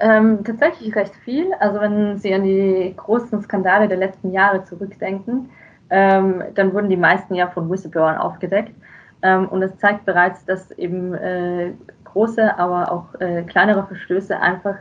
Ähm, 0.00 0.42
tatsächlich 0.44 0.94
recht 0.96 1.14
viel. 1.24 1.52
Also 1.60 1.80
wenn 1.80 2.18
Sie 2.18 2.34
an 2.34 2.42
die 2.42 2.92
großen 2.96 3.40
Skandale 3.42 3.88
der 3.88 3.98
letzten 3.98 4.32
Jahre 4.32 4.64
zurückdenken, 4.64 5.50
ähm, 5.90 6.42
dann 6.54 6.72
wurden 6.72 6.88
die 6.88 6.96
meisten 6.96 7.34
ja 7.34 7.48
von 7.48 7.70
Whistleblowern 7.70 8.16
aufgedeckt. 8.16 8.74
Ähm, 9.22 9.48
und 9.48 9.60
das 9.60 9.76
zeigt 9.78 10.04
bereits, 10.04 10.44
dass 10.44 10.70
eben 10.72 11.14
äh, 11.14 11.72
große, 12.04 12.58
aber 12.58 12.90
auch 12.90 13.20
äh, 13.20 13.42
kleinere 13.42 13.86
Verstöße 13.86 14.38
einfach 14.38 14.76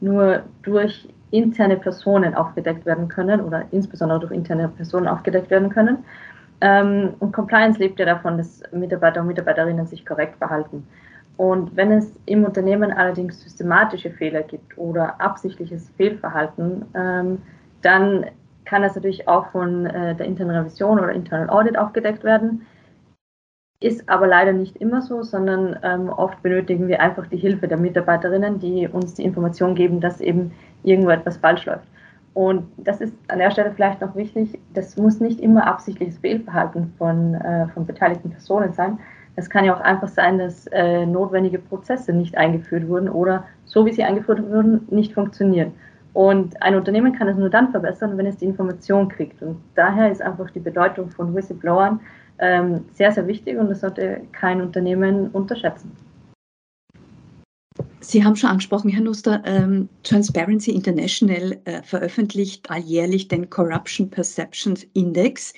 nur 0.00 0.42
durch 0.62 1.08
interne 1.30 1.76
Personen 1.76 2.34
aufgedeckt 2.34 2.86
werden 2.86 3.08
können 3.08 3.40
oder 3.40 3.64
insbesondere 3.70 4.20
durch 4.20 4.32
interne 4.32 4.68
Personen 4.68 5.08
aufgedeckt 5.08 5.50
werden 5.50 5.70
können. 5.70 6.04
Ähm, 6.60 7.14
und 7.18 7.32
Compliance 7.32 7.78
lebt 7.78 7.98
ja 7.98 8.06
davon, 8.06 8.38
dass 8.38 8.62
Mitarbeiter 8.72 9.20
und 9.20 9.26
Mitarbeiterinnen 9.26 9.86
sich 9.86 10.06
korrekt 10.06 10.36
verhalten. 10.38 10.86
Und 11.36 11.76
wenn 11.76 11.92
es 11.92 12.18
im 12.24 12.44
Unternehmen 12.44 12.90
allerdings 12.92 13.42
systematische 13.42 14.10
Fehler 14.10 14.42
gibt 14.42 14.76
oder 14.78 15.20
absichtliches 15.20 15.90
Fehlverhalten, 15.96 16.86
ähm, 16.94 17.42
dann 17.82 18.26
kann 18.64 18.82
das 18.82 18.94
natürlich 18.94 19.28
auch 19.28 19.50
von 19.50 19.86
äh, 19.86 20.14
der 20.14 20.26
internen 20.26 20.56
Revision 20.56 20.98
oder 20.98 21.12
Internal 21.12 21.48
Audit 21.50 21.78
aufgedeckt 21.78 22.24
werden. 22.24 22.66
Ist 23.80 24.08
aber 24.08 24.26
leider 24.26 24.52
nicht 24.52 24.76
immer 24.78 25.02
so, 25.02 25.22
sondern 25.22 25.78
ähm, 25.82 26.08
oft 26.08 26.42
benötigen 26.42 26.88
wir 26.88 27.00
einfach 27.00 27.26
die 27.26 27.36
Hilfe 27.36 27.68
der 27.68 27.76
Mitarbeiterinnen, 27.76 28.58
die 28.58 28.88
uns 28.88 29.14
die 29.14 29.24
Information 29.24 29.74
geben, 29.74 30.00
dass 30.00 30.20
eben 30.20 30.52
irgendwo 30.82 31.10
etwas 31.10 31.36
falsch 31.36 31.66
läuft. 31.66 31.86
Und 32.32 32.64
das 32.76 33.00
ist 33.00 33.14
an 33.28 33.38
der 33.38 33.50
Stelle 33.50 33.72
vielleicht 33.72 34.00
noch 34.00 34.14
wichtig, 34.14 34.58
das 34.74 34.96
muss 34.96 35.20
nicht 35.20 35.40
immer 35.40 35.66
absichtliches 35.66 36.18
Fehlverhalten 36.18 36.92
von, 36.98 37.34
äh, 37.34 37.66
von 37.68 37.86
beteiligten 37.86 38.30
Personen 38.30 38.72
sein, 38.72 38.98
es 39.36 39.50
kann 39.50 39.64
ja 39.64 39.76
auch 39.76 39.80
einfach 39.80 40.08
sein, 40.08 40.38
dass 40.38 40.66
äh, 40.68 41.04
notwendige 41.06 41.58
Prozesse 41.58 42.12
nicht 42.12 42.36
eingeführt 42.36 42.88
wurden 42.88 43.08
oder 43.08 43.44
so 43.66 43.84
wie 43.84 43.92
sie 43.92 44.02
eingeführt 44.02 44.42
wurden, 44.50 44.86
nicht 44.90 45.12
funktionieren. 45.12 45.72
Und 46.14 46.60
ein 46.62 46.74
Unternehmen 46.74 47.12
kann 47.12 47.28
es 47.28 47.36
nur 47.36 47.50
dann 47.50 47.70
verbessern, 47.70 48.16
wenn 48.16 48.24
es 48.24 48.38
die 48.38 48.46
Information 48.46 49.08
kriegt. 49.10 49.42
Und 49.42 49.58
daher 49.74 50.10
ist 50.10 50.22
einfach 50.22 50.50
die 50.50 50.60
Bedeutung 50.60 51.10
von 51.10 51.34
Whistleblowern 51.34 52.00
ähm, 52.38 52.86
sehr, 52.94 53.12
sehr 53.12 53.26
wichtig 53.26 53.58
und 53.58 53.68
das 53.68 53.80
sollte 53.80 54.22
kein 54.32 54.62
Unternehmen 54.62 55.28
unterschätzen. 55.28 55.92
Sie 58.00 58.24
haben 58.24 58.36
schon 58.36 58.50
angesprochen, 58.50 58.90
Herr 58.90 59.02
Nuster, 59.02 59.42
ähm, 59.44 59.88
Transparency 60.04 60.70
International 60.70 61.60
äh, 61.64 61.82
veröffentlicht 61.82 62.70
alljährlich 62.70 63.26
den 63.26 63.50
Corruption 63.50 64.10
Perceptions 64.10 64.84
Index 64.92 65.52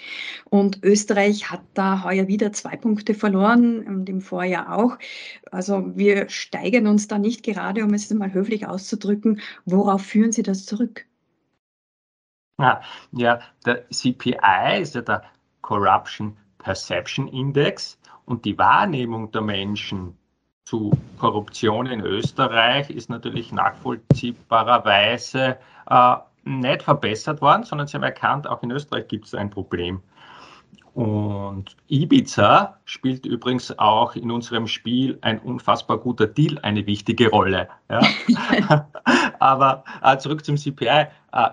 und 0.49 0.83
Österreich 0.83 1.51
hat 1.51 1.61
da 1.75 2.05
heuer 2.05 2.27
wieder 2.27 2.53
zwei 2.53 2.77
Punkte 2.77 3.13
verloren 3.13 3.87
und 3.87 4.09
im 4.09 4.21
Vorjahr 4.21 4.75
auch. 4.77 4.97
Also 5.53 5.95
wir 5.95 6.29
steigern 6.31 6.87
uns 6.87 7.07
da 7.07 7.19
nicht 7.19 7.43
gerade, 7.43 7.85
um 7.85 7.93
es 7.93 8.09
mal 8.15 8.33
höflich 8.33 8.67
auszudrücken. 8.67 9.41
Worauf 9.67 10.03
führen 10.03 10.33
Sie 10.33 10.43
das 10.43 10.65
zurück? 10.65 11.05
Ja, 12.59 12.81
ja 13.13 13.41
der 13.67 13.89
CPI 13.91 14.81
ist 14.81 14.95
ja 14.95 15.03
der 15.03 15.23
Corruption 15.61 16.37
Perception 16.59 17.29
Index 17.29 17.99
und 18.25 18.45
die 18.45 18.59
Wahrnehmung 18.59 19.31
der 19.31 19.43
Menschen 19.43 20.18
zu 20.69 20.93
Korruption 21.17 21.87
in 21.87 22.03
Österreich 22.03 22.91
ist 22.91 23.09
natürlich 23.09 23.53
nachvollziehbarerweise 23.53 25.57
äh, 25.89 26.17
nicht 26.45 26.83
verbessert 26.83 27.41
worden, 27.41 27.63
sondern 27.63 27.87
sie 27.87 27.97
haben 27.97 28.03
erkannt, 28.03 28.47
auch 28.47 28.63
in 28.63 28.71
Österreich 28.71 29.09
gibt 29.09 29.25
es 29.25 29.35
ein 29.35 29.49
Problem. 29.49 30.03
Und 30.93 31.75
Ibiza 31.89 32.77
spielt 32.85 33.25
übrigens 33.25 33.79
auch 33.79 34.15
in 34.15 34.31
unserem 34.31 34.67
Spiel 34.67 35.17
ein 35.23 35.39
unfassbar 35.39 35.97
guter 35.97 36.27
Deal 36.27 36.59
eine 36.59 36.87
wichtige 36.87 37.31
Rolle. 37.31 37.71
Ja? 37.89 38.03
Aber 39.39 39.85
äh, 40.03 40.19
zurück 40.19 40.45
zum 40.45 40.59
CPI. 40.59 41.07
Äh, 41.33 41.49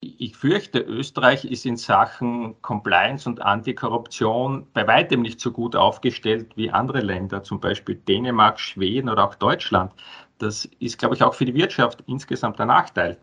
ich 0.00 0.36
fürchte, 0.36 0.80
Österreich 0.80 1.44
ist 1.44 1.66
in 1.66 1.76
Sachen 1.76 2.60
Compliance 2.62 3.28
und 3.28 3.42
Antikorruption 3.42 4.66
bei 4.72 4.86
weitem 4.86 5.20
nicht 5.20 5.40
so 5.40 5.52
gut 5.52 5.76
aufgestellt 5.76 6.56
wie 6.56 6.70
andere 6.70 7.00
Länder, 7.00 7.42
zum 7.42 7.60
Beispiel 7.60 7.96
Dänemark, 7.96 8.58
Schweden 8.58 9.10
oder 9.10 9.28
auch 9.28 9.34
Deutschland. 9.34 9.92
Das 10.38 10.64
ist, 10.78 10.98
glaube 10.98 11.14
ich, 11.14 11.22
auch 11.22 11.34
für 11.34 11.44
die 11.44 11.54
Wirtschaft 11.54 12.02
insgesamt 12.06 12.58
ein 12.60 12.68
Nachteil. 12.68 13.18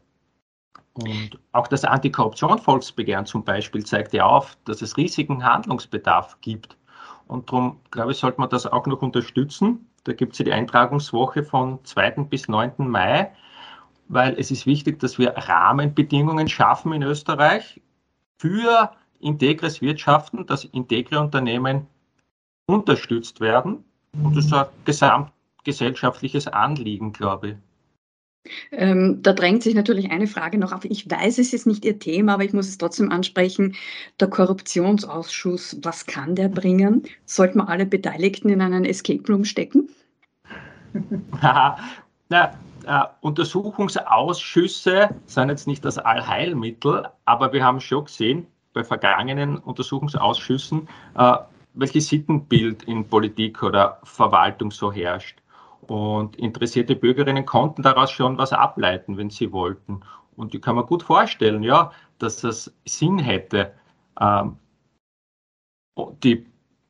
Und 0.94 1.40
auch 1.52 1.68
das 1.68 1.84
Antikorruption-Volksbegehren 1.84 3.26
zum 3.26 3.44
Beispiel 3.44 3.84
zeigt 3.84 4.13
ja 4.13 4.26
auf, 4.26 4.56
dass 4.66 4.82
es 4.84 4.98
riesigen 4.98 5.44
Handlungsbedarf 5.44 6.38
gibt. 6.42 6.78
Und 7.28 7.50
darum, 7.50 7.80
glaube 7.90 8.12
ich, 8.12 8.20
sollte 8.20 8.40
man 8.40 8.50
das 8.50 8.68
auch 8.68 8.86
noch 8.86 9.02
unterstützen. 9.02 9.90
Da 10.04 10.13
gibt 10.13 10.34
es 10.34 10.40
ja 10.40 10.46
die 10.46 10.54
Eintragungswoche 10.54 11.44
von 11.44 11.84
2. 11.84 12.12
bis 12.30 12.48
9. 12.48 12.74
Mai 12.78 13.32
weil 14.10 14.36
es 14.39 14.52
ist 14.52 14.65
wichtig, 14.65 15.00
dass 15.00 15.17
wir 15.17 15.32
Rahmenbedingungen 15.36 16.48
schaffen 16.48 16.93
in 16.93 17.04
Österreich 17.04 17.82
für 18.38 18.91
integres 19.20 19.82
Wirtschaften, 19.82 20.46
dass 20.46 20.65
integre 20.65 21.20
Unternehmen 21.20 21.88
unterstützt 22.67 23.39
werden. 23.39 23.84
Und 24.24 24.36
das 24.36 24.46
ist 24.46 24.54
ein 24.54 24.65
gesamtgesellschaftliches 24.86 26.48
Anliegen, 26.48 27.13
glaube 27.13 27.50
ich. 27.50 27.56
Ähm, 28.72 29.20
da 29.22 29.34
drängt 29.34 29.63
sich 29.63 29.76
natürlich 29.76 30.10
eine 30.10 30.28
Frage 30.28 30.58
noch 30.58 30.72
auf. 30.72 30.86
Ich 30.86 31.10
weiß, 31.10 31.38
es 31.38 31.54
ist 31.54 31.67
nicht 31.67 31.84
Ihr 31.84 32.00
Thema, 32.00 32.36
aber 32.36 32.46
ich 32.46 32.54
muss 32.54 32.70
es 32.70 32.78
trotzdem 32.78 33.12
ansprechen. 33.12 33.76
Der 34.22 34.30
Korruptionsausschuss, 34.30 35.78
was 35.82 36.06
kann 36.06 36.36
der 36.36 36.48
bringen? 36.48 37.04
Sollten 37.26 37.60
wir 37.60 37.67
alle 37.67 37.86
Beteiligten 37.86 38.50
in 38.50 38.62
einen 38.62 38.86
Escape 38.86 39.24
Room 39.28 39.43
stecken? 39.43 39.89
Na, 41.41 42.58
äh, 42.86 43.04
Untersuchungsausschüsse 43.22 45.10
sind 45.26 45.50
jetzt 45.50 45.68
nicht 45.68 45.84
das 45.86 45.98
Allheilmittel, 45.98 47.08
aber 47.26 47.54
wir 47.54 47.63
haben 47.63 47.80
schon 47.80 48.06
gesehen 48.06 48.48
bei 48.74 48.84
vergangenen 48.84 49.58
Untersuchungsausschüssen, 49.58 50.88
äh, 51.16 51.38
welches 51.74 52.08
Sittenbild 52.08 52.84
in 52.84 53.08
Politik 53.08 53.63
oder 53.63 54.00
Verwaltung 54.04 54.72
so 54.72 54.92
herrscht. 54.92 55.40
Und 55.82 56.36
interessierte 56.36 56.96
Bürgerinnen 56.96 57.46
konnten 57.46 57.82
daraus 57.82 58.12
schon 58.12 58.38
was 58.38 58.52
ableiten, 58.52 59.18
wenn 59.18 59.30
sie 59.30 59.52
wollten. 59.52 60.02
Und 60.36 60.54
ich 60.54 60.62
kann 60.62 60.76
mir 60.76 60.86
gut 60.86 61.04
vorstellen, 61.04 61.63
ja, 61.63 61.92
dass 62.20 62.44
es 62.44 62.74
Sinn 62.86 63.20
hätte, 63.20 63.74
ähm, 64.20 64.58
die 66.24 66.46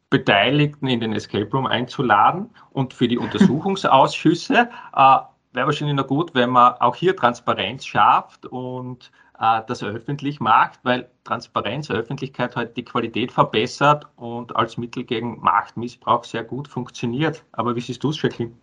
Beteiligten 0.10 0.88
in 0.88 1.00
den 1.00 1.14
Escape 1.14 1.50
Room 1.52 1.66
einzuladen 1.66 2.50
und 2.72 2.94
für 2.94 3.08
die 3.08 3.18
Untersuchungsausschüsse 3.18 4.70
äh, 4.96 5.18
wäre 5.58 5.66
wahrscheinlich 5.66 5.98
noch 5.98 6.08
gut, 6.08 6.34
wenn 6.34 6.52
man 6.52 6.76
auch 6.80 6.96
hier 6.96 7.16
Transparenz 7.16 7.86
schafft 7.86 8.46
und 8.46 9.12
äh, 9.40 9.62
das 9.68 9.84
öffentlich 9.84 10.40
macht, 10.40 10.80
weil 10.84 11.10
Transparenz, 11.26 11.92
Öffentlichkeit 11.92 12.56
halt 12.56 12.78
die 12.78 12.86
Qualität 12.86 13.32
verbessert 13.32 14.08
und 14.16 14.56
als 14.56 14.78
Mittel 14.78 15.04
gegen 15.04 15.40
Machtmissbrauch 15.42 16.24
sehr 16.24 16.44
gut 16.44 16.68
funktioniert. 16.68 17.44
Aber 17.52 17.76
wie 17.76 17.82
siehst 17.82 18.04
du 18.04 18.12
es, 18.12 18.22
Jacqueline? 18.22 18.54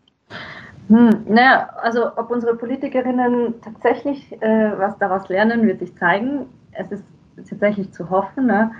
Hm, 0.88 1.24
naja, 1.26 1.68
also 1.82 2.16
ob 2.16 2.30
unsere 2.30 2.54
Politikerinnen 2.54 3.54
tatsächlich 3.60 4.32
äh, 4.40 4.78
was 4.78 4.96
daraus 4.98 5.28
lernen, 5.28 5.66
wird 5.66 5.80
sich 5.80 5.94
zeigen. 5.96 6.46
Es 6.72 6.90
ist 6.92 7.04
tatsächlich 7.48 7.92
zu 7.92 8.08
hoffen, 8.08 8.46
ne? 8.46 8.70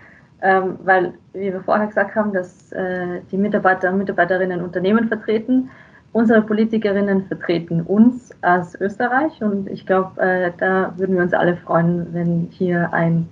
ähm, 0.43 0.79
weil, 0.85 1.15
wie 1.33 1.53
wir 1.53 1.63
vorher 1.63 1.87
gesagt 1.87 2.15
haben, 2.15 2.33
dass 2.33 2.71
äh, 2.73 3.23
die 3.31 3.39
Mitarbeiter 3.39 3.91
und 3.91 3.99
Mitarbeiterinnen 3.99 4.63
Unternehmen 4.63 5.09
vertreten. 5.09 5.71
Unsere 6.15 6.43
Politikerinnen 6.43 7.25
vertreten 7.27 7.81
uns 7.81 8.31
als 8.41 8.81
Österreich 8.81 9.43
und 9.43 9.69
ich 9.69 9.85
glaube, 9.85 10.23
äh, 10.23 10.53
da 10.59 10.95
würden 10.97 11.17
wir 11.17 11.25
uns 11.25 11.35
alle 11.35 11.57
freuen, 11.57 12.07
wenn 12.15 12.47
hier 12.53 12.89
ein 12.93 13.29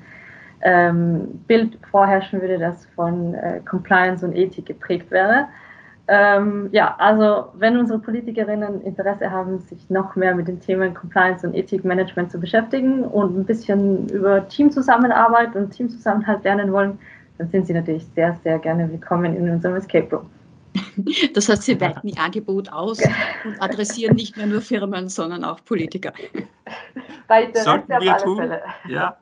ähm, 0.62 1.28
Bild 1.46 1.78
vorherrschen 1.92 2.40
würde, 2.40 2.58
das 2.58 2.84
von 2.96 3.34
äh, 3.34 3.60
Compliance 3.64 4.26
und 4.26 4.34
Ethik 4.34 4.66
geprägt 4.66 5.12
wäre. 5.12 5.46
Ähm, 6.08 6.70
ja, 6.72 6.96
also 6.98 7.50
wenn 7.54 7.78
unsere 7.78 8.00
Politikerinnen 8.00 8.82
Interesse 8.82 9.30
haben, 9.30 9.60
sich 9.60 9.88
noch 9.88 10.16
mehr 10.16 10.34
mit 10.34 10.48
den 10.48 10.58
Themen 10.58 10.92
Compliance 10.92 11.46
und 11.46 11.54
Ethikmanagement 11.54 12.32
zu 12.32 12.40
beschäftigen 12.40 13.04
und 13.04 13.38
ein 13.38 13.44
bisschen 13.44 14.08
über 14.08 14.48
Teamzusammenarbeit 14.48 15.54
und 15.54 15.70
Teamzusammenhalt 15.70 16.42
lernen 16.42 16.72
wollen, 16.72 16.98
dann 17.38 17.48
sind 17.48 17.64
sie 17.64 17.74
natürlich 17.74 18.04
sehr, 18.16 18.36
sehr 18.42 18.58
gerne 18.58 18.90
willkommen 18.90 19.36
in 19.36 19.48
unserem 19.48 19.76
Escape 19.76 20.16
Room. 20.16 20.41
Das 21.34 21.48
heißt, 21.48 21.62
Sie 21.62 21.80
weiten 21.80 22.08
Ihr 22.08 22.18
Angebot 22.18 22.68
aus 22.70 22.98
und 23.44 23.60
adressieren 23.60 24.16
nicht 24.16 24.36
mehr 24.36 24.46
nur 24.46 24.60
Firmen, 24.60 25.08
sondern 25.08 25.44
auch 25.44 25.64
Politiker. 25.64 26.12
Bei 27.28 27.50
Sollten 27.54 27.88
wir 27.88 28.16
tun. 28.18 28.36
Fälle. 28.36 28.62
Ja. 28.88 29.16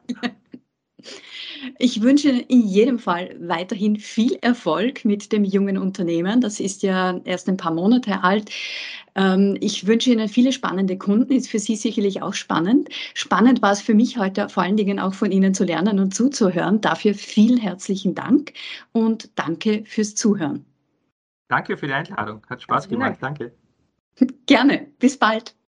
Ich 1.78 2.00
wünsche 2.02 2.30
in 2.30 2.66
jedem 2.66 2.98
Fall 2.98 3.36
weiterhin 3.38 3.96
viel 3.96 4.36
Erfolg 4.40 5.04
mit 5.04 5.32
dem 5.32 5.44
jungen 5.44 5.78
Unternehmen. 5.78 6.40
Das 6.40 6.60
ist 6.60 6.82
ja 6.82 7.20
erst 7.24 7.48
ein 7.48 7.56
paar 7.56 7.74
Monate 7.74 8.22
alt. 8.22 8.50
Ähm, 9.14 9.56
ich 9.60 9.86
wünsche 9.86 10.10
Ihnen 10.10 10.28
viele 10.28 10.52
spannende 10.52 10.96
Kunden. 10.96 11.32
Ist 11.32 11.50
für 11.50 11.58
Sie 11.58 11.76
sicherlich 11.76 12.22
auch 12.22 12.34
spannend. 12.34 12.88
Spannend 13.14 13.62
war 13.62 13.72
es 13.72 13.80
für 13.80 13.94
mich 13.94 14.18
heute 14.18 14.48
vor 14.48 14.62
allen 14.62 14.76
Dingen 14.76 14.98
auch 14.98 15.14
von 15.14 15.32
Ihnen 15.32 15.54
zu 15.54 15.64
lernen 15.64 15.98
und 15.98 16.14
zuzuhören. 16.14 16.80
Dafür 16.80 17.14
vielen 17.14 17.58
herzlichen 17.58 18.14
Dank 18.14 18.52
und 18.92 19.30
danke 19.36 19.82
fürs 19.84 20.14
Zuhören. 20.14 20.64
Danke 21.50 21.76
für 21.76 21.88
die 21.88 21.92
Einladung. 21.92 22.46
Hat 22.48 22.62
Spaß 22.62 22.88
gemacht. 22.88 23.18
Danke. 23.20 23.52
Gerne. 24.46 24.86
Bis 25.00 25.18
bald. 25.18 25.56